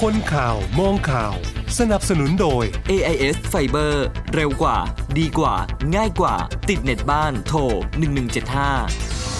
[0.00, 1.34] คนข่าวมองข่าว
[1.78, 3.94] สนับสนุนโดย AIS Fiber
[4.34, 4.78] เร็วกว่า
[5.18, 5.54] ดีกว่า
[5.96, 6.36] ง่ายกว่า
[6.68, 7.60] ติดเน็ตบ้านโทร
[8.38, 9.39] 1175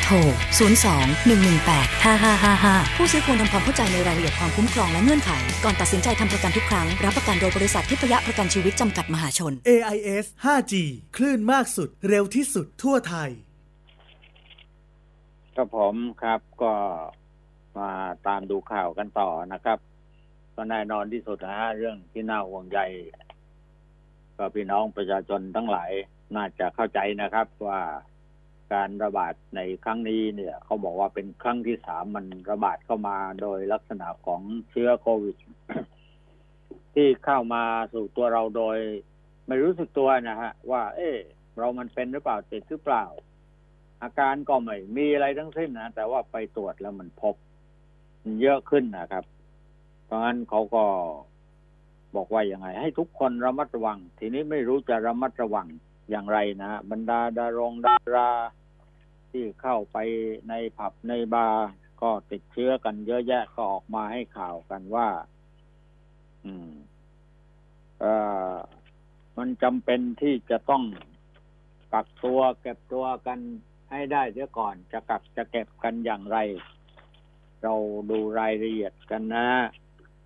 [0.13, 0.25] ร 02
[1.29, 5.31] 118 5555 ผู้ซื้อควรทำความเข้าใจในรายละเอียดความคุ้มครองและเงื่อนไข
[5.63, 10.73] ก่อนตัดสินใจทำประกันทุกครั้ง รับประกันโดยบริษัททิพยประกันชีวิตจำกัดมหาชน AIS 5G
[11.17, 13.29] คลื่นมากสุด เร็วที่สุดทั่วไทย
[15.55, 16.73] ก็ผมครับก็
[17.77, 17.91] มา
[18.27, 19.79] ตามดูข่าวกันต่อนะครับ
[20.55, 22.79] ก็แน่นอนที่สุดนะฮะเรื่องที่น่าห่วงใย
[24.37, 25.91] ก็พี่น้องประชาชนทั้งหลาย
[26.35, 27.81] น่าจะเข้าใจนะครับว่า
[28.73, 35.35] การระบาดในครั้งนี้เนี่ยเขาบอกว่าเป็นครั้งที่สามมันระบาดเข้ามาโดยลักษณะของเชื้อโควิด
[36.93, 38.77] ที่เข้ามาสู่ตัวเราโดย
[39.47, 41.17] ไม่รู้สึกตัวนะฮะ ว่า เอ๊ะ
[41.57, 43.05] เรามันเป็นหรือเปล่าติดหรือเปล่า
[44.03, 47.35] อาการก็ไม่มีอะไรทั้งสิ้นนะแต่ว่าไปตรวจแล้วมันพบ
[48.23, 49.23] มันเยอะขึ้นนะครับ
[50.05, 50.83] เพราะงั้นเขาก็
[52.15, 55.67] บอกว่ายังไง ให้ทุกคนระมัดระวัง ทีนี้ไม่รู้จะระมัดระวัง
[56.09, 58.29] อย่างไรนะ บรรดาดารงดารา
[59.31, 59.97] ที่เข้าไป
[60.49, 61.67] ในผับในบาร์
[62.01, 65.09] ก็ติดเชื้อกันเยอะแยะก็ออกมาให้ข่าวกันว่า
[66.45, 66.71] อืม
[67.99, 68.13] เอ่
[68.51, 68.53] อ
[69.37, 70.83] มันจำเป็นที่จะต้อง
[71.93, 73.39] กักตัวเก็บตัวกัน
[73.91, 76.37] ให้ได้เสียก่อนจะกักจะเก็บกันอย่างไร
[77.63, 77.73] เรา
[78.09, 79.47] ดูรายละเอียดกันนะ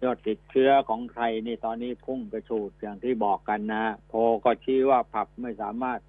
[0.03, 4.13] ยอดติดเชื้อของใครนี่ตอนนี้พุ่งกระฉูดอย่างที่บอกกันนะโพ
[4.45, 5.99] ก็ชี้ว่าผับไม่สามารถ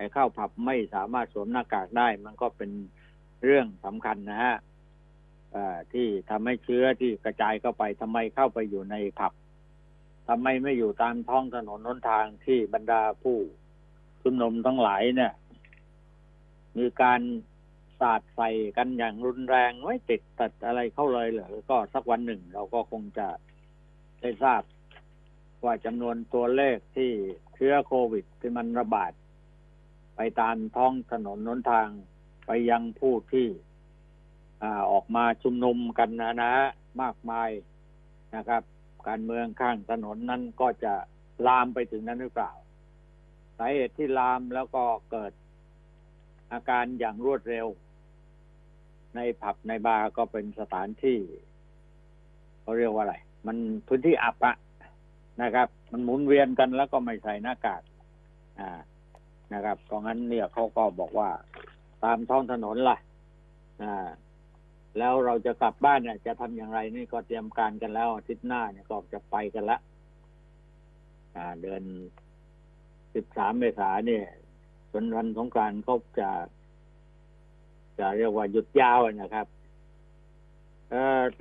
[0.00, 2.70] ไอ้เข้าผับไม่สามารถสวมหน้ากากได้ มันก็เป็น
[3.44, 4.56] เรื่องสำคัญนะฮะ
[5.92, 9.32] ที่ทำให้เชื้อที่กระจายเข้าไปทำไมเข้าไปอยู่ในผับ
[10.28, 13.36] ทำไมไม่อยู่ตามท้องถนนหนทางที่บรรดาผู้
[14.22, 15.32] ชุมนุมทั้งหลายเนี่ย
[16.78, 17.20] มีการ
[18.00, 23.28] สาดใส่กันอย่างรุนแรงไม่ติดตัดอะไรเข้าเลยเหรอก็สักวันหนึ่ง เราก็คงจะ
[24.20, 24.62] ได้ทราบ
[25.64, 27.10] ว่าจำนวนตัวเลขที่
[27.54, 29.12] เชื้อโควิดที่มันระบาด
[30.22, 31.88] ไปตามท้องถนนนนทาง
[32.46, 33.46] ไปยังผู้ที่
[34.62, 36.52] อ่ออกมาชุมนุมกันนะนะ
[37.02, 37.50] มากมาย
[38.36, 38.62] นะครับ
[39.08, 40.94] การเมืองข้างถนนนั้นก็จะ
[41.46, 42.52] ลามไปถึงนั้นหรือเปล่า
[43.58, 45.32] สาเหตุที่ลามแล้วก็เกิด
[46.52, 47.66] อาการอย่างรวดเร็ว
[49.14, 51.18] ในผับในบาร์ก็เป็นสถานที่
[52.60, 53.56] เขาเรียกว่าอะไร มัน
[53.86, 54.56] พื้นที่อับอะ
[55.42, 57.82] นะครับ มันหมุนเวียนกันแล้วก็ไม่ใส่หน้ากาก
[58.60, 58.80] อ่า
[59.54, 61.30] นะครับเพราะงั้นเนี่ยเขาก็บอกว่า
[62.04, 62.98] ตามท้องถนนล่ะ
[63.82, 64.08] อ่า
[64.98, 69.78] แล้วเราจะกลับบ้านเนี่ยจะทำอย่างไรนี่ก็เตรียมการกันแล้วอาทิตย์หน้าเนี่ยก็จะไปกันละ
[71.36, 71.82] อ่า เดือน
[73.14, 74.24] สิบสามเมษาเนี่ย
[74.92, 76.30] จนวันสงกานต์เขาจะ
[77.98, 79.46] จะเรียกว่าหยุดยาวนะครับ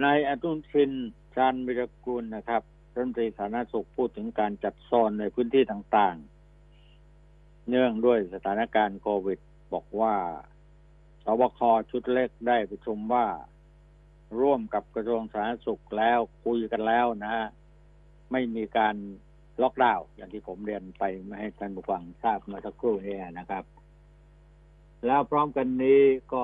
[0.03, 0.91] นายอนุชิน
[1.35, 2.61] ชาญวิรกูลนะครับ
[2.93, 6.38] รัฐมนตรีสาธารณสุขพูดถึงการจัดโซนในพื้นที่ต่างๆ
[7.69, 9.39] เนื่องด้วยสถานการณ์โควิด
[9.73, 10.15] บอกว่า
[11.23, 11.59] สบค
[11.91, 13.27] ชุดเล็กได้ประชุมว่า
[14.41, 17.35] ร่วมกับกระทรวงสาธารณสุขแล้วคุยกันแล้วนะ
[18.31, 18.95] ไม่มีการ
[19.61, 23.63] ล็อกดาวน์อย่างที่ผมเรียนไปไม่ให้ท่านผู้ฟังทราบเมื่อสักครู่นี้นะครับ
[25.05, 26.01] แล้วพร้อมกันนี้
[26.33, 26.43] ก็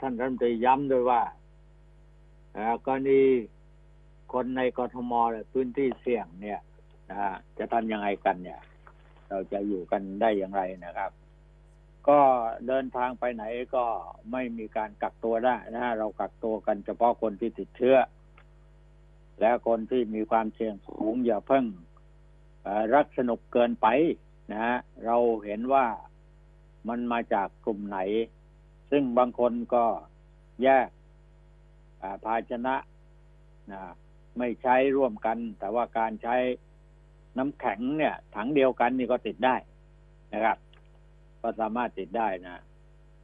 [0.00, 1.22] ท่านรัฐมนตรีย้ำด้วยว่า
[2.56, 3.22] ก่อกรณี
[4.32, 5.12] คนในกรทม
[5.52, 6.60] พื้นที่เสี่ยงเนี่ย
[7.08, 8.60] นะฮะจะทำยังไงกันเนี่ย
[9.30, 11.10] เราจะอยู่กันได้อย่างไรนะครับ
[12.08, 12.20] ก็
[12.66, 13.84] เดินทางไปไหนก็
[14.32, 17.96] ไม่มีการกักตัวได้นะฮะเรากักตัวกันเฉพาะคนที่ติดเชื้อ
[19.40, 21.64] และคนที่มีความเสี่ยงสูงอย่าเพิ่ง
[22.94, 23.86] รักสนุกเกินไป
[24.52, 25.86] นะฮะเราเห็นว่า
[26.88, 27.98] มันมาจากกลุ่มไหน
[28.90, 29.84] ซึ่งบางคนก็
[30.62, 30.88] แยก
[32.24, 32.76] ภาชนะ
[33.72, 33.80] นะ
[34.38, 36.36] ไม่ใช้ร่วมกัน แต่ว่าการใช้
[37.38, 39.56] น้ำแข็งเนี่ย ถังเดียวกันนี่ก็ติดได้
[40.34, 40.56] นะครับ
[41.42, 42.56] ก็สามารถติดได้นะ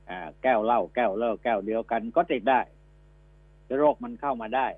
[0.08, 2.60] อ่าแก้วเหล้าแก้วเหล้าแก้วเดียวกันก็ติดได้
[3.78, 4.68] โรคมันเข้ามาได้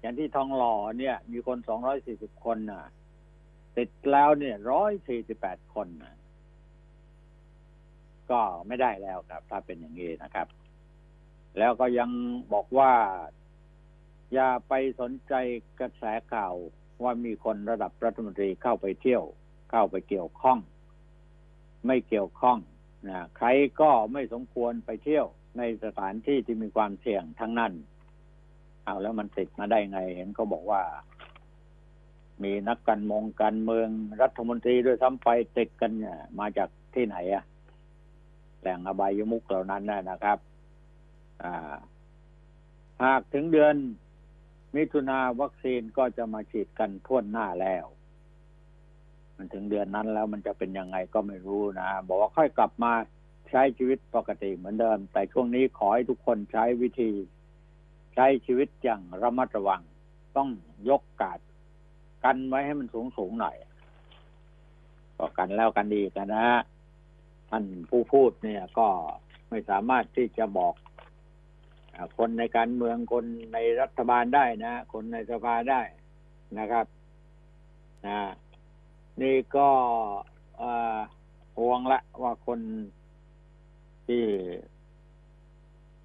[0.00, 2.82] อย่างที่ทองหล่อเนี่ย มีคนสองร้อยสี่สิบคนนะ
[3.78, 6.16] ติดแล้วเนี่ยร้อยสี่สิบแปดคนนะ
[8.30, 10.46] ก็ไม่ได้แล้วครับ ถ้าเป็นอย่างนี้นะครับ
[11.58, 12.10] แล้วก็ยัง
[12.52, 12.92] บอกว่า
[14.32, 15.34] อย่าไปสนใจ
[15.80, 16.54] กระแสข่าว
[17.04, 19.22] ว่ามีคนระดับรัฐมนตรีเข้าไปเที่ยว
[19.70, 20.58] เข้าไปเกี่ยวข้อง
[21.86, 22.58] ไม่เกี่ยวข้อง
[23.08, 23.48] นะใคร
[23.80, 25.26] ก็ไม่สมควรไปเที่ยว
[25.58, 27.72] ในสถานที่ที่มีความเสี่ยงทั้งนั้น
[28.84, 30.82] เอาแล้วมันติดมาได้ไง เห็นเขาบอกว่า
[32.42, 33.88] มีนักการมงการเมือง
[34.22, 37.44] รัฐมนตรีด้วยซ้ำไปติดกันเนี่ยมาจากที่ไหนอะ
[38.60, 40.38] แหล่งอบายมุกเหล่านั้นนะนะครับ
[41.42, 41.74] อ่า
[43.04, 43.74] หากถึงเดือน
[44.76, 47.86] มิถุนาวัคซีนก็จะมาฉีดกันทั่วหน้าแล้ว
[49.36, 52.92] มันถึงเดือนนั้นแล้วมันจะเป็นยังไงก็ไม่รู้นะ บอกว่าค่อยกลับมา
[53.50, 57.10] ใช้ชีวิตปกติเหมือนเดิม แต่ช่วงนี้ขอให้ทุกคนใช้วิธี
[58.14, 59.82] ใช้ชีวิตอย่างระมัดระวัง
[60.36, 60.48] ต้อง
[60.88, 61.38] ยกกาด
[62.24, 63.56] กันไว้ให้มันสูงสูงๆหน่อย
[65.18, 66.46] ก็กันแล้วกันดีกันนะ
[67.50, 68.88] ท่านผู้พูดเนี่ยก็
[69.50, 70.74] ไม่สามารถที่จะบอก
[72.18, 73.24] คนในการเมืองคน
[73.54, 75.82] ในรัฐบาลได้นะคนในสภาได้
[76.58, 76.86] นะครับ
[78.06, 78.18] นะ
[79.22, 79.68] นี่ก็
[81.58, 82.60] ห่วงละว่าคน
[84.06, 84.24] ที่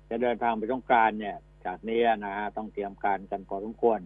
[0.10, 4.00] จะเดินทางไปต้องการเนี่ย จากนี้นะฮะต้องเตรียมการกันพอสมควร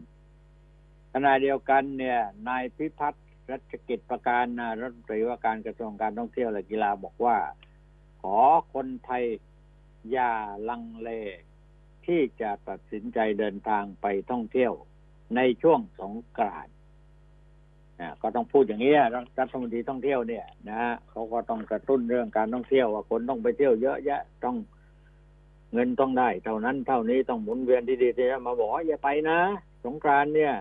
[1.13, 7.38] ขณะเดียวกันเนี่ยนายพิพัฒน์รัชกิจประการนะรัฐมนตรีว่าการกระทรวงการท่องเที่ยวและกีฬาบอกว่า
[8.22, 8.38] ขอ
[8.74, 9.24] คนไทย
[10.12, 10.32] อย่า
[10.70, 11.10] ลังเล
[12.08, 14.74] ที่จะตัดสินใจเดินทางไปท่องเที่ยว
[15.36, 16.76] ในช่วงสงกรานต์
[18.22, 18.94] ก็ต้องพูดอย่างนี้
[19.40, 24.58] รัฐมนตรีท่องเที่ยวเนี่ยนะฮะเขาก็ต้องกระตุ้นเรื่องการท่องเที่ยวว่าคนต้องไปเที่ยวเยอะแยะต้อง
[25.74, 29.40] เงินต้องได้ เท่านั้นเท่านี้ต้องหมุนเวียนที่ดีที่มาบอกอย่าไปนะ
[29.86, 30.54] สงกรานต์เนี่ย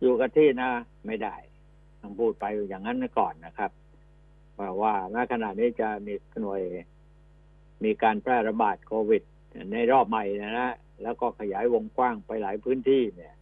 [0.00, 0.70] อยู่กับที่นะ
[1.06, 1.34] ไม่ได้
[2.00, 3.70] ต้องพูดไปอย่างนั้นก่อนนะครับ
[4.58, 6.60] ว่าว่าณขณะนี้จะมีหน่วย
[7.84, 9.22] มีการแพร่ระบาดโควิด
[9.72, 13.34] ในรอบใหม่นะนะแล้วก็ขยายวงกว้างไปหลายพื้นที่เนี่ย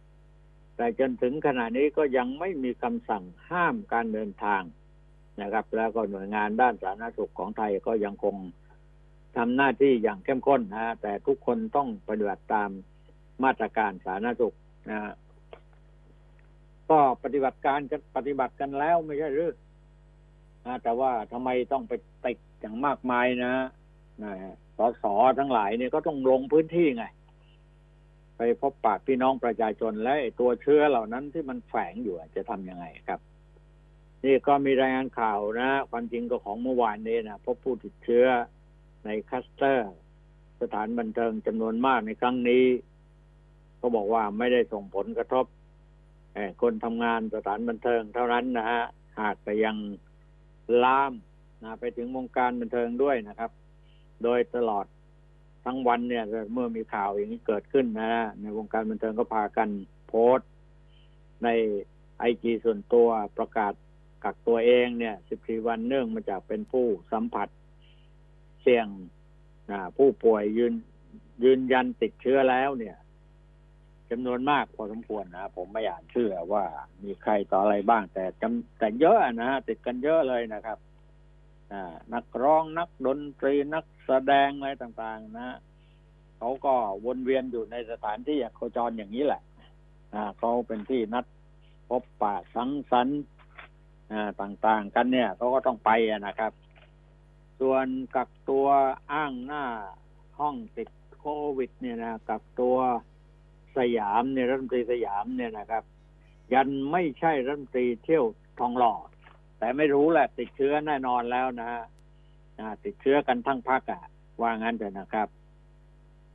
[0.75, 4.61] แต่จนถึงขณะนี้ก็ยังไม่มีคำสั่งห้ามการเดินทาง
[5.41, 8.35] นะครับ แล้วก็หน่วยงานด้านสาธารณสุขของไทยก็ยังคง
[9.37, 12.69] ทำหน้าที่อย่างเข้มข้นนะ แต่ทุกคนต้องปฏิบัติตาม
[13.43, 14.55] มาตรการสาธารณสุข
[14.89, 15.13] นะฮะ
[16.89, 19.53] ก็ปฏิบัติการกันปฏิบัติกันแล้วไม่ใช่หรือ
[20.65, 21.93] นะแต่ว่าทำไมต้องไป
[22.25, 23.53] ติดอย่างมากมายนะ
[24.23, 24.33] นะ
[24.77, 25.05] สส
[25.39, 27.05] ทั้งหลายเนี่ยก็ต้องลงพื้นที่ไง
[28.37, 33.19] ไปพบปะพี่น้องประชาชนและตัวเชื้อเหล่านั้นที่มันแฝงอยู่จะทำยังไงครับ
[34.25, 38.25] นี่ก็มีรายงานข่าวนะ ความจริงก็ของเมื่อวานนี้นะพบผู้ติดเชื้อ
[39.05, 39.93] ในคัสเตอร์
[40.61, 42.65] สถานบันเทิงจำนวนมากในครั้งนี้
[43.81, 45.45] ก็บอกว่าไม่ได้ส่งผลกระทบ
[46.61, 48.83] คนทำงานสถานบันเทิงเท่านั้นนะฮะ
[49.19, 49.75] หากไปยัง
[50.83, 51.13] ลาม
[51.63, 53.51] นะไปถึงวงการบันเทิงด้วยนะครับ
[54.23, 54.85] โดยตลอด
[55.65, 59.69] ทั้งวันเนี่ยเมื่อมีข่าวอย่างนี้เกิดขึ้นนะ ในวงการบันเทิงก็พากัน
[60.07, 60.49] โพสต์
[61.43, 61.49] ใน
[62.19, 63.73] ไอจีส่วนตัวประกาศ
[64.23, 67.47] กักตัวเองเนี่ย 14 วันเนื่องมาจากเป็นผู้สัมผัส
[68.61, 68.87] เสี่ยง
[69.97, 70.73] ผู้ป่วยยืน
[71.43, 72.95] ยืนยันติดเชื้อแล้วเนี่ย
[74.11, 76.65] จำนวนมากพอสมควรนะผมไม่อ่านชื่อว่า
[77.03, 80.77] มีใครต่ออะไรบ้าง แต่จำแต่เยอะนะติดกันเยอะเลยนะครับ
[82.13, 85.57] นักร้องนักดนตรีนัก แสดงอะไรต่างๆ นะ
[86.37, 86.73] เขาก็
[87.05, 89.41] วนเวียนอยู่ในสถานที่โคจรอย่างนี้แหละ
[90.13, 91.25] อ่าเขาเป็นที่นัด
[91.89, 93.21] พบปะสังสรรค์
[94.11, 96.51] อ่าต่างๆ กันเนี่ยเขาก็ต้องไปนะครับ
[97.59, 98.67] ส่วนกักตัว
[99.13, 99.65] อ้างหน้า
[100.39, 100.89] ห้องติด
[101.19, 101.25] โค
[101.57, 102.77] วิด เนี่ยนะกักตัว
[103.77, 105.83] สยามเนี่ยรัฐมนตรีสยามเนี่ยนะครับ
[106.53, 108.25] ยันไม่ใช่รัฐมนตรีเที่ยว
[108.59, 108.93] ทองหล่อ
[109.59, 111.83] แต่ไม่รู้แหละติดเชื้อแน่นอนแล้วนะฮะ
[112.59, 114.01] อ่าติดเชื้อกันทั้งพักอะ
[114.41, 115.27] ว่างั้นเถอะนะครับ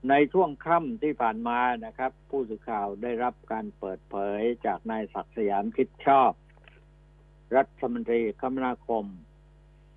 [0.08, 6.32] ในช่วงค่ำที่ผ่านมานะครับ ผู้สื่อข่าวได้รับการเปิดเผยจากนายศักดิ์สยามคิดชอบ
[7.56, 9.04] รัฐมนตรีคมนาคม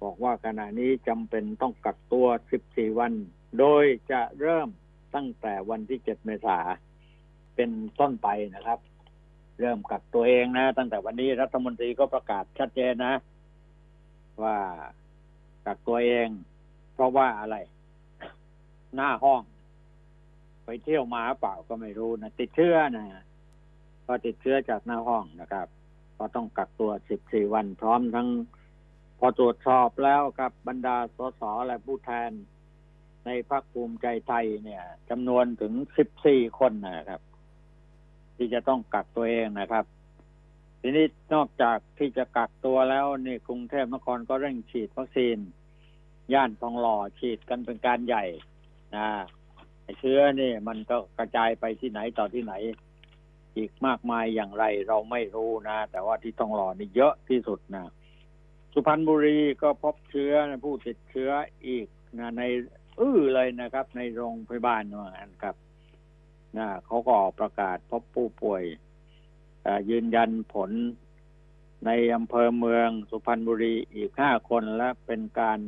[0.04, 2.28] บอกว่าขณะนี้จำเป็นต้องกักตัว
[2.64, 3.14] 14 วัน
[3.60, 4.70] โดยจะเริ่ม
[5.16, 6.58] ตั้งแต่วันที่ 7 เมษา
[7.56, 8.80] เป็นต้นไปนะครับ
[9.60, 13.14] เริ่มกักตัวเองนะ ตั้งแต่วันนี้รัฐมนตรีก็ประกาศชัดเจนนะ
[14.44, 14.58] ว่า
[15.66, 16.30] กักตัวเอง
[16.94, 17.56] เพราะว่าอะไร
[18.96, 19.42] หน้าห้อง
[20.66, 23.24] ไปเที่ยวมาเปล่าก็ไม่รู้นะติดเชื้อนะ
[24.08, 25.68] ก็ติดเชื้อจากหน้าห้องนะครับ
[26.18, 26.92] ก็ต้องกักตัว
[27.24, 28.28] 14วัน พร้อมทั้ง
[29.20, 32.32] พอตรวจสอบแล้วกับบรรดาสสและผู้แทน
[33.26, 35.74] ในพรรคภูมิใจไทยเนี่ยจำนวนถึง
[36.16, 37.22] 14คนนะครับ
[38.36, 39.86] ที่จะต้องกักตัวเองนะครับ
[40.88, 45.38] ทีนี้นอกจากที่จะกักตัวแล้วนี่กรุงเทพมนครก็เร่งฉีดวัคซีน
[46.34, 48.26] ย่านทองหล่อฉีดกันเป็นการใหญ่
[48.96, 49.08] นะ
[50.00, 52.54] เชื้อนี่มันก็กระจายไปที่ไหนต่อที่ไหน
[53.58, 57.92] อีกมากมายอย่างไรเราไม่รู้นะ แต่ว่าที่ทองหล่อนี่เยอะที่สุดนะ
[58.74, 60.34] สุพรรณบุรีก็พบเชื้อ
[60.64, 61.32] ผู้ติดเชื้อ
[61.68, 61.88] อีก
[62.20, 62.44] นะใน
[63.00, 65.56] อื้อเลยนะครับ ในโรงพยาบาลว่างั้นครับ
[66.58, 68.64] นะเขาก็ออกประกาศพบผู้ป่วย
[69.90, 70.72] ยืนยันผล
[71.86, 75.60] ในอำเภอเมืองสุพรรณบุรีอีกห้าคนและเป็นการ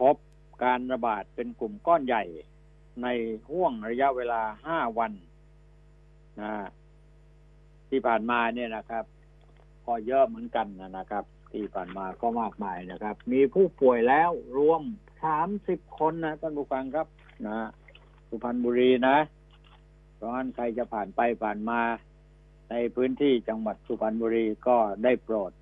[0.00, 0.16] พบ
[0.64, 2.24] การระบาดเป็นกลุ่มก้อนใหญ่
[3.02, 3.06] ใน
[3.48, 5.12] ห่วงระยะเวลาห้าวัน
[6.40, 6.52] นะ
[7.88, 9.04] ที่ผ่านมาเนี่ยนะครับ
[9.86, 14.82] ก็เยอะเหมือนกันนะครับ ที่ผ่านมาก็มากมายนะครับ มีผู้ป่วยแล้วรวม
[15.24, 17.06] สามสิบคนนะท่านผู้ฟังครับ
[17.46, 17.58] นะ
[18.28, 19.16] สุพรรณบุรีนะ
[20.16, 21.80] เพราะฉะนั้นใครจะผ่านไปผ่านมา
[22.70, 25.52] ในพื้นที่จังหวัดสุพรรณบุรีก็ได้โปรด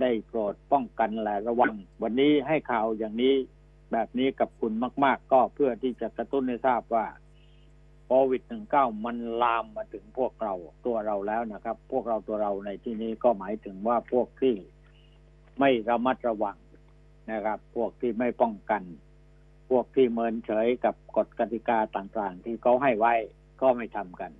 [0.00, 3.34] ได้โปรดป้องกันและระวัง วันนี้ให้ข่าวอย่างนี้
[3.92, 4.72] แบบนี้กับคุณ
[5.04, 7.06] มาก ๆ ก็เพื่อที่จะกระตุ้นให้ทราบว่า
[8.06, 8.42] โควิด
[8.74, 10.54] -19 มันลามมาถึงพวกเรา
[10.86, 14.54] ตัวเราแล้วนะครับ พวกเราตัวเราในที่นี้ก็หมายถึงว่าพวกที่
[15.58, 16.56] ไม่ระมัดระวัง
[17.32, 18.82] นะครับ พวกที่ไม่ป้องกัน
[19.70, 23.14] พวกที่เมินเฉยกับกฎกติกาต่างๆ ที่เขาให้ไว้
[23.60, 24.32] ก็ไม่ทำกัน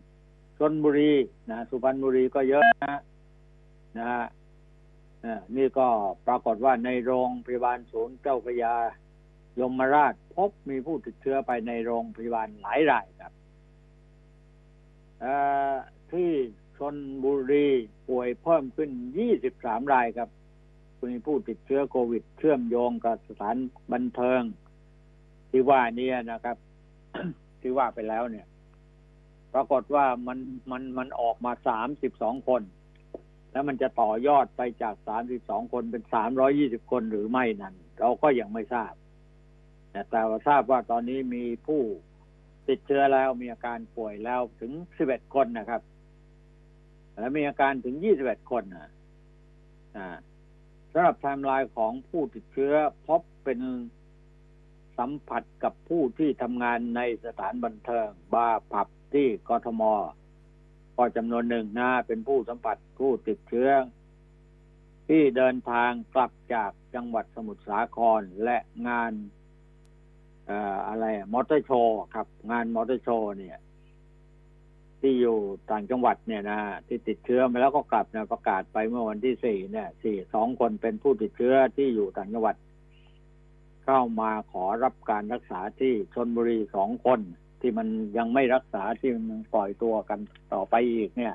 [0.71, 1.13] นบุรี
[1.51, 2.99] นะสุพรรณบุรีก็เยอะนะ
[3.99, 4.25] นะฮะ
[5.57, 5.89] นี่ก็
[6.27, 8.75] ปรากฏว่าในโรงพยาบาลศูนย์เจ้าพระยา
[9.61, 13.33] ยมราชพบมีผู้ติดเชื้อไปในโรงพยาบาลหลายรายครับ
[16.13, 16.31] ที่
[16.77, 17.69] ชนบุรี
[18.09, 18.91] ป่วยเพิ่มขึ้น
[19.41, 20.29] 23 รายครับ
[21.13, 23.57] มีผู้ติดเชื้อโควิด เชื่อมโยงกับสถาน
[23.93, 24.43] บันเทิง
[25.51, 26.57] ที่ว่านี้นะครับ
[27.61, 28.47] ที่ว่าไปแล้วเนี่ย
[29.55, 30.39] ปรากฏว่ามัน
[30.71, 32.63] มันมันออกมาสามสิบสองคน
[33.53, 38.93] แล้วมันจะต่อยอดไปจากสามสิบสองคนเป็นสามร้อยี่สิบคนหรือไม่นั้น เราก็ยังไม่ทราบ
[40.11, 41.81] แต่ว่าทราบว่าตอนนี้มีผู้
[42.69, 45.83] ติดเชื้อแล้วมีอาการป่วยแล้วถึงสิบเอ็ดคนนะครับ
[47.19, 48.91] และมีอาการถึงยี่สิบเอ็ดคนนะ
[49.97, 50.09] อ่า
[50.93, 52.75] สำหรับไทม์ไลน์ของผู้ติดเชื้อ
[53.07, 53.61] พบเป็น
[54.99, 59.83] สัมผัสกับผู้ที่ทำงานในสถานบันเทิงบาร์ผับ ที่กทม
[60.97, 63.71] ก็จำนวนหนึ่งนะเป็นผู้สัมผัสผู้ติดเชื้อ
[65.09, 68.59] ที่เดินทางกลับจากจังหวัดสมุทรสาครและ
[68.89, 69.13] งาน
[70.47, 73.59] เอ่ออะไรมอเตอร์โชว์ครับ งานมอเตอร์โชว์เนี่ย
[75.01, 75.39] ที่อยู่
[75.71, 82.57] ต่างจังหวัดเนี่ยนะที่ติดเชื้อมาแล้วก็กลับนะประกาศไปเมื่อวันที่สี่เนี่ยสี่สองคนเป็นผู้ติดเชื้อที่อยู่ต่างจังหวัด
[83.85, 87.21] เข้ามาขอรับการรักษาที่ชนบุรีสองคน
[87.63, 87.89] ที่มัน
[88.19, 90.19] ยังไม่รักษาที่มันปล่อยตัวกัน
[90.53, 91.35] ต่อไปอีกเนี่ย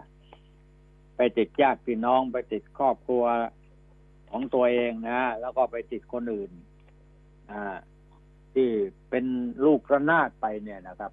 [1.17, 3.23] ไปติดญาติพี่น้องไปติดครอบครัว
[4.29, 6.51] ของตัวเองนะแล้วก็ไปติดคนอื่น
[7.51, 7.77] อ่า
[8.53, 8.69] ที่
[9.09, 9.25] เป็น
[9.65, 11.11] ลูกระนาดไปเนี่ยนะครับ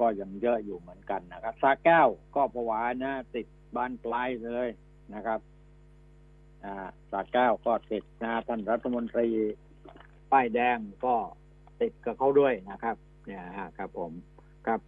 [0.00, 3.46] ก็ยังเยอะอยู่เหมือนกันนะครับสาแก้วก็ประวานะ ติด
[3.76, 4.68] บ้านปลายเลย
[5.14, 5.40] นะครับ
[6.64, 9.28] อ่าสาแก้วก็ติดนะท่านรัฐมนตรี
[10.32, 11.14] ป้ายแดงก็
[11.80, 12.96] ติดกับเขาด้วยนะครับ
[13.26, 14.12] เนี่ยฮะครับผม
[14.66, 14.80] ครับ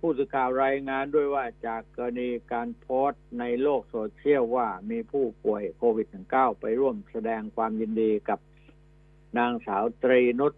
[0.00, 8.38] ผู้สื่อข่าวรายงานด้วยว่าจากกรณีการโพสต์ในโลกโซเชียลว่ามีผู้ป่วยโควิด -19 ไปร่วมแสดงความยินดีกับ
[9.38, 10.52] นางสาวตรีนุช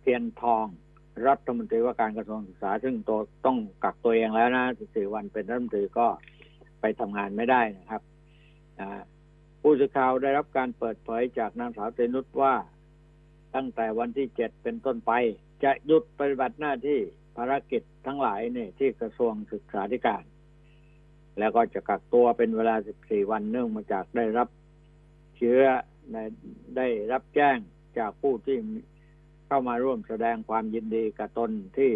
[0.00, 0.66] เทียนทอง
[1.26, 6.06] รัฐมนตรีว่าการกระทรวงศึกษา ซึ่งตัวต้องกักตัวเองแล้วนะ14วันเป็นรัฐมนตรีก็
[6.80, 8.02] ไปทำงานไม่ได้นะครับ
[9.60, 12.54] ผู้สื่อข่าวได้รับการเปิดเผยจากนางสาวตรีนุชว่า
[13.54, 15.12] ตั้งแต่วันที่เจ็ดเป็นต้นไป
[15.64, 16.98] จะหยุดปฏิบัติหน้าที่
[17.36, 20.24] ภารกิจทั้งหลายเนี่ยที่กระทรวงศึกษาธิการ
[21.38, 24.48] แล้วก็จะกักตัวเป็นเวลา 14 วันเนื่องมาจากได้รับ
[25.36, 25.60] เชื้อ
[26.12, 26.16] ใน
[26.76, 27.58] ได้รับแจ้ง
[27.98, 28.56] จากผู้ที่
[29.46, 31.92] เข้ามาร่วมแสดงความยินดีกับตนที่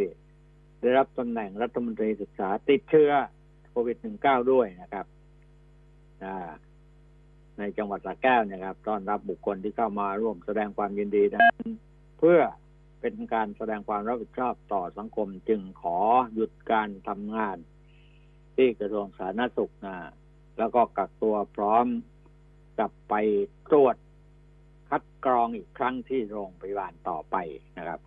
[0.80, 3.10] ได้รับตำแหน่งรัฐมนตรีศึกษาติดเชื้อ
[3.70, 5.06] โควิด -19 ด้วยนะครับ
[7.58, 11.44] ในจังหวัดสระแก้วนะครับ ต้อนรับบุคคลที่เข้ามาร่วมแสดงความยินดีนั้น
[12.18, 12.40] เพื่อ
[13.00, 15.98] เป็นการแสดงความรับผิดชอบต่อสังคม จึงขอ
[16.34, 17.56] หยุดการทำงาน
[18.56, 19.96] ที่กระทรวงสาธารณสุขนะ
[20.58, 21.86] แล้วก็กักตัวพร้อม
[22.78, 23.14] กลับไป
[23.70, 23.96] ตรวจ
[24.88, 27.36] คัดกรองอีกครั้งที่โรงพยาบาลต่อไป
[27.78, 28.00] นะครับ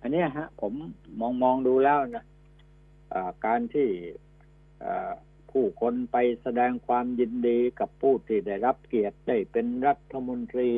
[0.00, 0.72] อันนี้ฮะ ผม
[1.20, 2.24] มองมองดูแล้วนะ
[3.46, 3.88] การที่
[5.50, 10.70] ผู้คนไปแสดงความยินดีกับผู้ที่ได้รับเกียรติได้เป็นรัฐมนตรี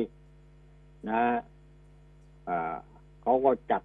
[1.09, 1.23] นะ
[2.49, 2.77] อ่า
[3.27, 3.83] เขาก็จัด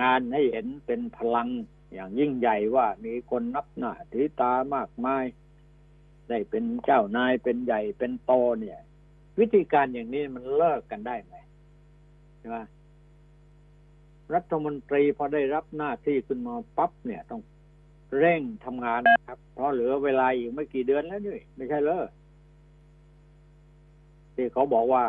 [0.00, 1.48] งานให้เห็นเป็นพลัง
[1.94, 5.24] อย่างยิ่งใหญ่ว่ามีคนนับหน้าถือตามากมาย
[6.28, 8.78] ได้เป็นเจ้านายเป็นใหญ่เป็นโตเนี่ย
[9.38, 11.34] วิธีการอย่างนี้มันเลิกกันได้ไหม
[12.38, 12.58] ใช่ไหม
[14.34, 17.42] รัฐมนตรีพอได้รับหน้าที่ขึ้นมาปั๊บเนี่ยต้อง
[18.18, 22.04] เร่งทำงานนะครับ เพราะเหลือเวลาอีกไม่กี่เดือนแล้วนี่ไม่ใช่เลย
[24.34, 25.04] ที่เขาบอกว่า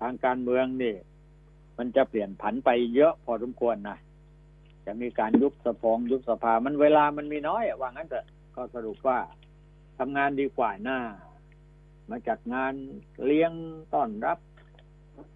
[0.00, 0.96] ทางการเมืองนี่
[1.78, 3.98] มันจะเปลี่ยนผันไปเยอะพอสมควรนะ
[4.86, 9.18] จะมีการยุบสภองยุบสภามันเวลามันมีน้อยว่างั้นเถอะก็สรุปว่า
[9.98, 10.98] ทำงานดีกว่าหน้า
[12.10, 12.72] มาจัดงาน
[13.26, 13.52] เลี้ยง
[13.94, 14.38] ต้อนรับ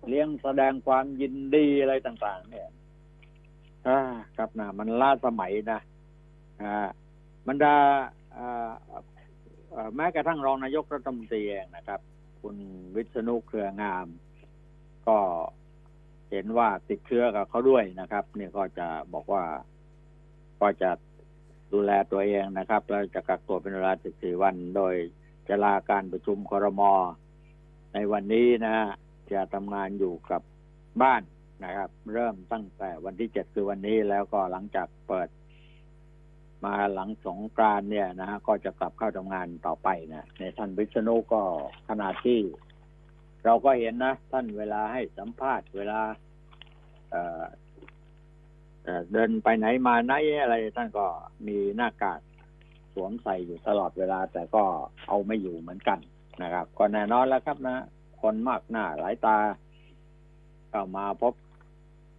[0.08, 2.68] เลี้ยงแสดงความยินดีอะไรต่าง ๆ เนี่ย
[3.86, 3.98] อ่า
[4.36, 5.80] ครับนะมันล้าสมัยนะ
[6.62, 6.88] อ่า
[7.48, 7.74] บรรดา
[8.36, 8.70] อ่า
[9.96, 12.00] แม้กระทั่งรองนายกรัฐมนตรีเองนะครับ
[12.40, 12.56] คุณ
[12.94, 14.06] วิษณุเครืองาม
[15.06, 15.18] ก็
[16.30, 19.44] เห็นว่าติดเชื้อกับเขาด้วยนะครับ เนี่ยก็จะบอกว่า
[20.60, 20.90] ก็จะ
[21.72, 24.94] ดูแลตัวเองนะครับแล้วจะกักตัวเป็นเวลา 14 วัน โดย
[25.48, 26.82] จะลาการประชุมครม
[27.94, 28.88] ในวันนี้นะฮะ
[29.32, 30.42] จะทำงานอยู่กับ
[31.02, 31.22] บ้าน
[31.64, 35.28] นะครับ เริ่มตั้งแต่วันที่ 7 คือวันนี้แล้วก็หลังจากเปิด
[36.64, 41.42] มาหลังสงกรานเนี่ยนะฮะก็จะกลับเข้าทำงานต่อไปนะในท่านวิษณุก็
[41.88, 42.38] ขณะที่
[43.44, 46.00] เราก็เห็นนะ ท่านเวลาให้สัมภาษณ์ เวลา
[47.10, 51.06] เเดินไปไหนมาไหนอะไร ท่านก็
[51.46, 52.20] มีหน้ากาก
[52.94, 54.64] สวมใส่อยู่ตลอดเวลา แต่ก็
[55.08, 55.98] เอาไม่อยู่เหมือนกัน
[56.42, 57.84] นะครับ ก็แน่นอนแล้วครับนะ
[58.22, 59.38] คนมากหน้าหลายตา
[60.70, 61.34] เข้ามาพบ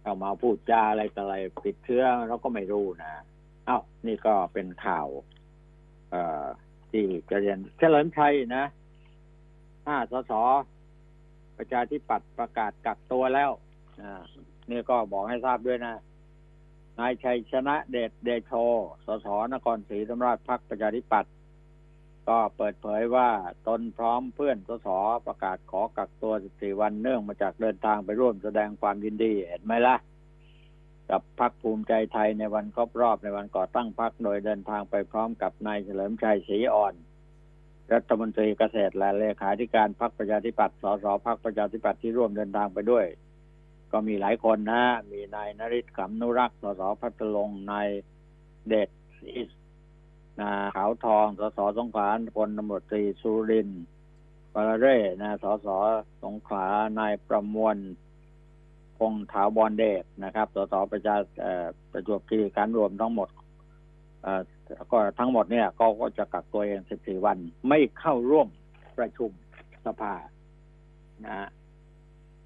[0.02, 3.12] เข้ามาพูดจาอะไรต่ออะไรติดเชื้อเราก็ไม่รู้นะ
[3.66, 5.08] เอ้านี่ก็เป็นข่าว
[6.10, 6.44] เอ่อ
[6.90, 8.64] ที่จะเรียนเฉลิมชัยนะ
[9.86, 10.32] ห้าสส
[11.62, 13.50] ประชาธิปัตย์ประกาศกักตัวแล้ว
[14.70, 15.94] นี่ก็บอกให้ทราบด้วยนะ
[16.98, 18.52] นายชัยชนะเดชเดโช
[19.06, 21.32] สสนครศรีธรรมราชพักประชาธิปัตย์
[22.28, 23.28] ก็เปิดเผยว่า
[23.68, 24.88] ตนพร้อมเพื่อนสส
[25.26, 29.96] ประกาศขอกักตัว 14 วันเนื่องมาจากเดินทางไปร่วมแสดงความยินดี เห็นไหมล่ะ
[31.10, 36.94] กับพักภูมิใจไทยในวันครบรอบในวันก่อตั้งพักโดยเดินทางไปพร้อมกับนายเฉลิมชัยศรีอ่อน
[37.94, 43.06] รัฐมนตรีเกษตรและเลขาธิการพรรคประชาธิปัตย์สสพรรคประชาธิปัตย์ที่ร่วมเดินทางไปด้วย
[43.92, 47.88] ก็มีหลายคนนะ มีนายนริศขำนุรักษ์สสพัทลงนาย
[48.68, 48.90] เดช
[49.34, 49.50] อิส
[50.40, 53.82] นาขาวทองสสสงขลาพลตำรวจตรีสุรินทร์
[54.54, 55.68] ปาราเร่นะสส
[56.22, 56.66] สงขลา
[56.98, 57.76] นายประมวล
[58.98, 61.16] พงถาวรเดชนะครับสสประชา
[61.92, 63.28] ประจวบคีรีขันรวมทั้งหมด
[64.74, 68.48] เอ่อก็ทั้งหมดเนี่ยก็ก็จะกักตัวเอง 14 วัน ไม่เข้าร่วม
[68.98, 69.30] ประชุม
[69.86, 70.14] สภา
[71.26, 71.48] นะ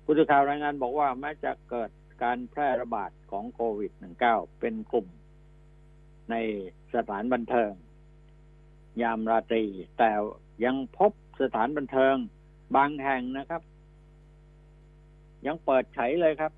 [0.05, 1.91] ผู้สื่อข่าวรายงานบอกว่าแม้จะเกิด
[2.23, 3.93] การแพร่ระบาดของโควิด
[4.27, 5.07] -19 เป็นกลุ่ม
[6.31, 6.35] ใน
[6.95, 7.73] สถานบันเทิง
[9.03, 9.65] ยามราตรี
[9.99, 10.11] แต่
[10.65, 11.13] ยังพบ
[11.43, 12.17] สถานบันเทิง
[12.77, 13.63] บางแห่งนะครับ
[15.47, 16.53] ยังเปิดใช้เลยครับ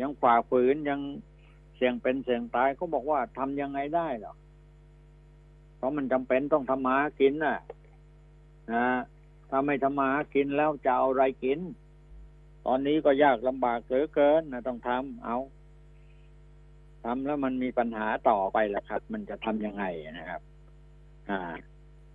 [0.00, 1.00] ยังฝ่าฝืนยัง
[1.76, 4.34] เสี่ยงเป็นเสี่ยงตายเขาบอกว่าทำยังไงได้หรอ
[5.76, 7.58] เพราะมันจำเป็นต้องทำมาหากินน่ะ
[8.72, 8.86] นะ
[9.50, 11.58] ถ้าไม่ทำมาหากินแล้วจะเอาอะไรกิน
[12.66, 15.38] ตอนนี้ก็ยากลำบากเหลือเกินนะต้องทำเอา
[17.04, 19.84] ทำแล้วมันมีปัญหาต่อไปล่ะครับ มันจะทำยังไง
[20.18, 20.40] นะครับ
[21.30, 21.40] อ่า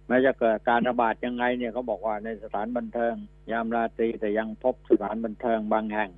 [0.08, 3.14] ไม่จะเกิดการระบาดยังไงเนี่ยเขาบอกว่าในสถานบันเทิง
[3.52, 6.10] ยามราตรีแต่ยังพบสถานบันเทิงบางแห่ง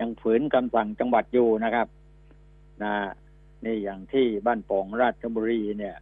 [0.00, 1.88] ยังฝืนคำสั่งจังหวัดอยู่นะครับ
[2.82, 2.94] นะ
[3.64, 5.96] นี่อย่างที่บ้านโป่งราชบุรีเนี่ย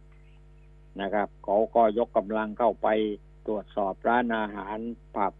[1.01, 2.87] นะครับเขาก็ยกกำลังเข้าไป
[3.47, 4.77] ตรวจสอบร้านอาหาร
[5.15, 5.33] ผับ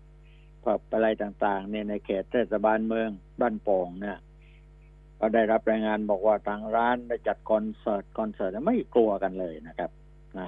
[0.63, 3.09] ผับอะไรต่างๆเนี่ยในเขตเทศบาลเมือง
[3.41, 4.17] บ้านโป่งเนี่ย
[5.19, 9.91] ก็ได้รับรายงานบอกว่าทางร้านได้จัดคอนเสิร์ตคอนเสิร์ตไม่กลัวกันเลยนะครับ
[10.37, 10.47] อ่า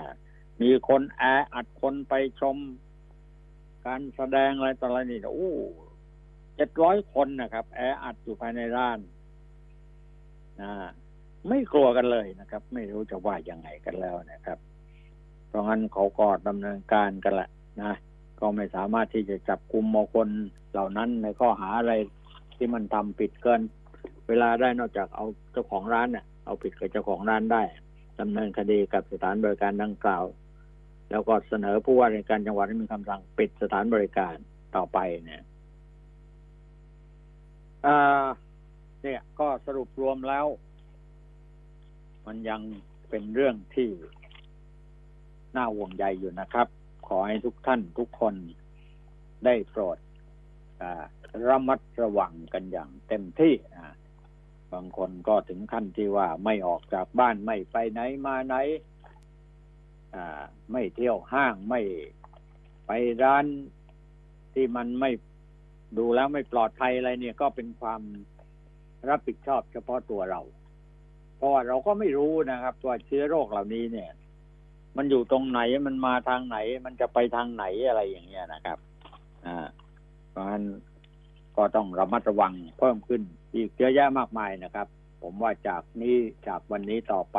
[0.62, 2.58] มีคนแออัดคนไปชม
[3.86, 5.52] การแสดงอะไรต่ออะไรนี่โอ้
[6.56, 9.00] เจ็ดร้อยคนนะครับ แออัดอยู่ภายในร้าน
[10.62, 10.72] นะ
[11.50, 14.58] ไม่กลัวกันเลยนะครับ ไม่รู้จะว่ายังไงกันแล้วนะครับ
[15.50, 17.50] เพราะงั้นเขาก็ดำเนินการกันแหละ
[17.82, 17.94] นะ
[18.40, 20.30] ก็ไม่สามารถที่จะจับกลุ่มมคน
[20.72, 21.94] เหล่านั้นในข้อหาอะไร
[22.56, 23.62] ที่มันทำผิดเกิน
[24.28, 27.64] เวลาได้นอกจากเอาเจ้าของร้านเนี่ยเอาผิดกับเจ้าของร้านได้
[28.20, 30.24] ดำเนินคดีกับสถานบริการดังกล่าว
[31.12, 34.36] แล้วก็เสนอผู้ว่าราชการจังหวัดให้มีคำสั่งปิดสถานบริการ
[34.76, 35.44] ต่อไปเนี่ย
[37.86, 38.26] อ่า
[39.04, 40.46] เนี่ยก็สรุปรวมแล้ว
[42.26, 42.62] มันยัง
[43.10, 43.90] เป็นเรื่องที่
[45.56, 46.68] น่าห่วงใยอยู่นะครับ
[47.08, 48.36] ขอให้ทุกท่านทุกคน
[49.46, 49.98] ได้โปรด
[51.48, 53.54] ระมัดระวังกันอย่างเต็มที่
[54.74, 58.56] บางคนก็ถึงขั้นที่ว่าไม่ออกจากบ้านไม่ไปไหนมาไหน
[60.72, 61.82] ไม่เที่ยวห้างไม่
[62.86, 62.92] ไป
[63.24, 63.46] ร้าน
[64.54, 65.12] ที่มันไม่
[65.98, 68.02] ดูแล้วไม่ปลอดภัยอะไรเนี่ยก็เป็นความ
[69.10, 70.42] รับผิดชอบเฉพาะตัวเรา
[71.38, 74.12] เพราะว่าเราก็ไม่รู้นะครับว่าเชื้อโรคเหล่านี้เนี่ย
[74.98, 78.78] มันอยู่ตรงไหนมันมาทางไหน มันจะไปทางไหนอะไรอย่างเงี้ยนะครับ
[79.46, 79.58] อ่า
[80.30, 80.64] เพราะฉะนั้น
[81.58, 83.22] ก็ต้องระมัดระวังเพิ่มขึ้น
[83.56, 84.88] อีกเยอะแยะมากมายนะครับ
[85.22, 86.16] ผมว่าจากนี้
[86.48, 87.38] จากวันนี้ต่อไป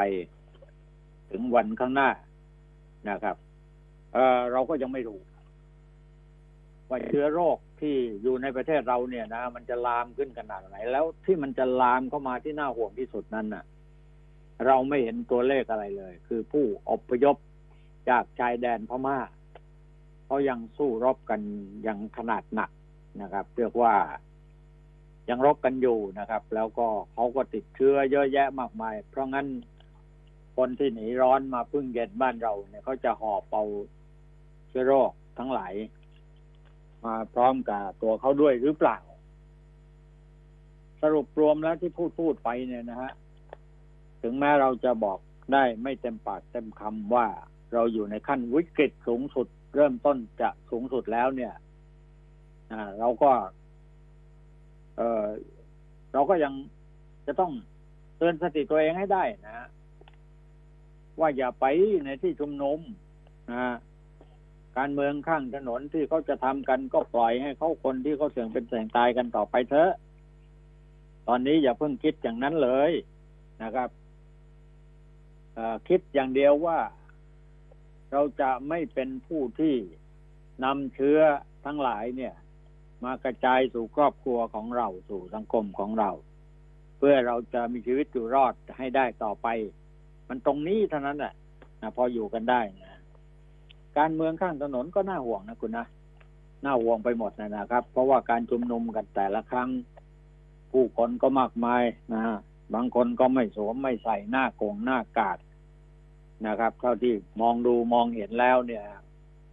[1.30, 2.08] ถึงวันข้างหน้า
[3.10, 3.36] นะครับ
[4.14, 5.20] เออเราก็ยังไม่รู้
[6.88, 13.64] ว่าเชื้อโรคที่อยู่ในประเทศเราเนี่ยนะ มันจะลามขึ้นขนาดไหน แล้วที่มันจะลามเข้ามาที่น่าห่วงที่สุดนั้นน่ะ
[14.66, 17.36] เราไม่เห็นตัวเลขอะไรเลย คือผู้อพยพ
[18.10, 19.18] จากชายแดนพม่า
[20.26, 21.40] เขายังสู้รบกัน
[21.86, 22.70] ย่างขนาดหนัก
[23.22, 23.94] นะครับ เรียกว่า
[25.28, 29.46] ยังรบกันอยู่นะครับ แล้วก็เขาก็ติดเชื้อเยอะแยะมากมาย เพราะงั้น
[30.56, 33.64] คนที่หนีร้อนมาพึ่งเย็นบ้านเราเนี่ยเขาจะหอบเอา
[34.68, 35.74] เชื้อโรคทั้งหลาย
[37.04, 38.98] มาพร้อมกับตัวเขาด้วยหรือเปล่า
[41.02, 43.12] สรุปรวมแล้วที่พูดพูดไปเนี่ยนะฮะ
[44.22, 45.18] ถึงแม้เราจะบอก
[45.52, 47.26] ได้ไม่เต็มปากเต็มคำว่า
[47.72, 49.46] เราอยู่ในขั้นวิกฤตสูงสุด
[49.76, 51.54] เริ่มต้นจะสูงสุดแล้วเนี่ย
[52.72, 53.30] อ่าเราก็
[54.96, 55.24] เออ
[56.12, 56.52] เราก็ยัง
[57.26, 57.52] จะต้อง
[58.16, 59.68] เตือนสติตัวเองให้ได้นะฮะ
[61.20, 61.66] ว่าอย่าไป
[62.04, 62.78] ในที่ชุมนุม
[63.50, 63.76] นะ
[64.76, 69.92] การเมืองข้างถนนที่เขาจะทำกันก็ปล่อยให้เขาคนที่เขาเสี่ยงเป็นเสี่ยงตายกันต่อไปเถอะ
[71.28, 72.92] ตอนนี้อย่าเพิ่งคิดอย่างนั้นเลย
[73.62, 73.88] นะครับ
[75.88, 76.78] คิดอย่างเดียวว่า
[78.12, 79.74] เราจะไม่เป็นผู้ที่
[80.64, 81.18] นำเชื้อ
[81.64, 82.34] ทั้งหลายเนี่ย
[83.04, 86.10] มากระจายสู่ครอบครัวของเราสู่สังคมของเรา
[86.98, 89.46] เพื่อเราจะมีชีวิตอยู่รอดให้ได้ต่อไป
[90.28, 91.34] มันตรงนี้เท่านั้นแหละ
[91.80, 92.98] นะพออยู่กันได้นะ
[93.98, 95.86] การเมืองข้างถนนก็น่าห่วงนะคุณนะ
[96.64, 99.70] น่าห่วงไปหมดนะนะครับ เพราะว่าการชุมนุมกันแต่ละครั้ง
[100.72, 101.82] ผู้คนก็มากมาย
[102.14, 102.22] นะ
[102.74, 105.38] บางคนก็ไม่สวมไม่ใส่หน้ากงหน้ากาก
[106.46, 108.84] นะครับเท่าที่มองดูมองเห็นแล้วเนี่ย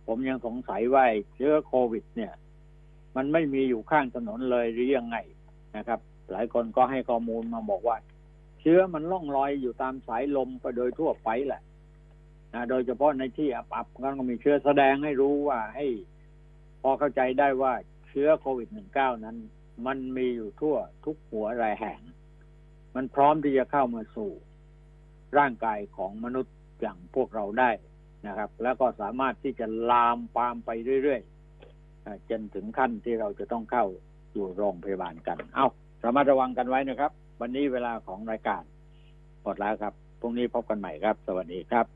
[0.08, 1.04] ผมยังสงสัยว่า
[1.36, 2.34] เชื้อโควิด เนี่ย
[3.16, 5.18] มันไม่มีอยู่ข้างถนนเลยหรือยังไง
[5.78, 6.00] นะครับ
[6.32, 7.98] หลายคนก็ให้ข้อมูลมาบอกว่า
[8.60, 11.62] เชื้อมันล่องลอยอยู่ตามสายลมไปโดยทั่วไปแหละ
[12.54, 15.86] นะโดยเฉพาะในที่อับๆก็มีเชื้อแสดงให้รู้ว่าให้
[16.82, 17.74] พอเข้าใจได้ว่า
[18.08, 19.38] เชื้อโควิด -19 นั้น
[19.86, 22.00] มันมีอยู่ทั่วทุกหัวรายแห่ง
[22.98, 24.32] มันพร้อมที่จะเข้ามาสู่
[25.38, 27.72] ร่างกายของมนุษย์อย่างพวกเราได้
[28.28, 30.70] นะครับ แล้วก็สามารถที่จะลามปามไป
[31.04, 33.86] เรื่อยๆจนถึงขั้นที่เราจะต้องเข้า
[34.34, 35.66] อยู่โรงพยาบาลกัน เอา
[36.04, 38.64] ระมัดระวังกันไว้นะครับ วันนี้เวลาของรายการ
[39.44, 41.86] หมดแล้วครับพรุ่งนี้พบกันใหม่ครับ สวัสดีครับ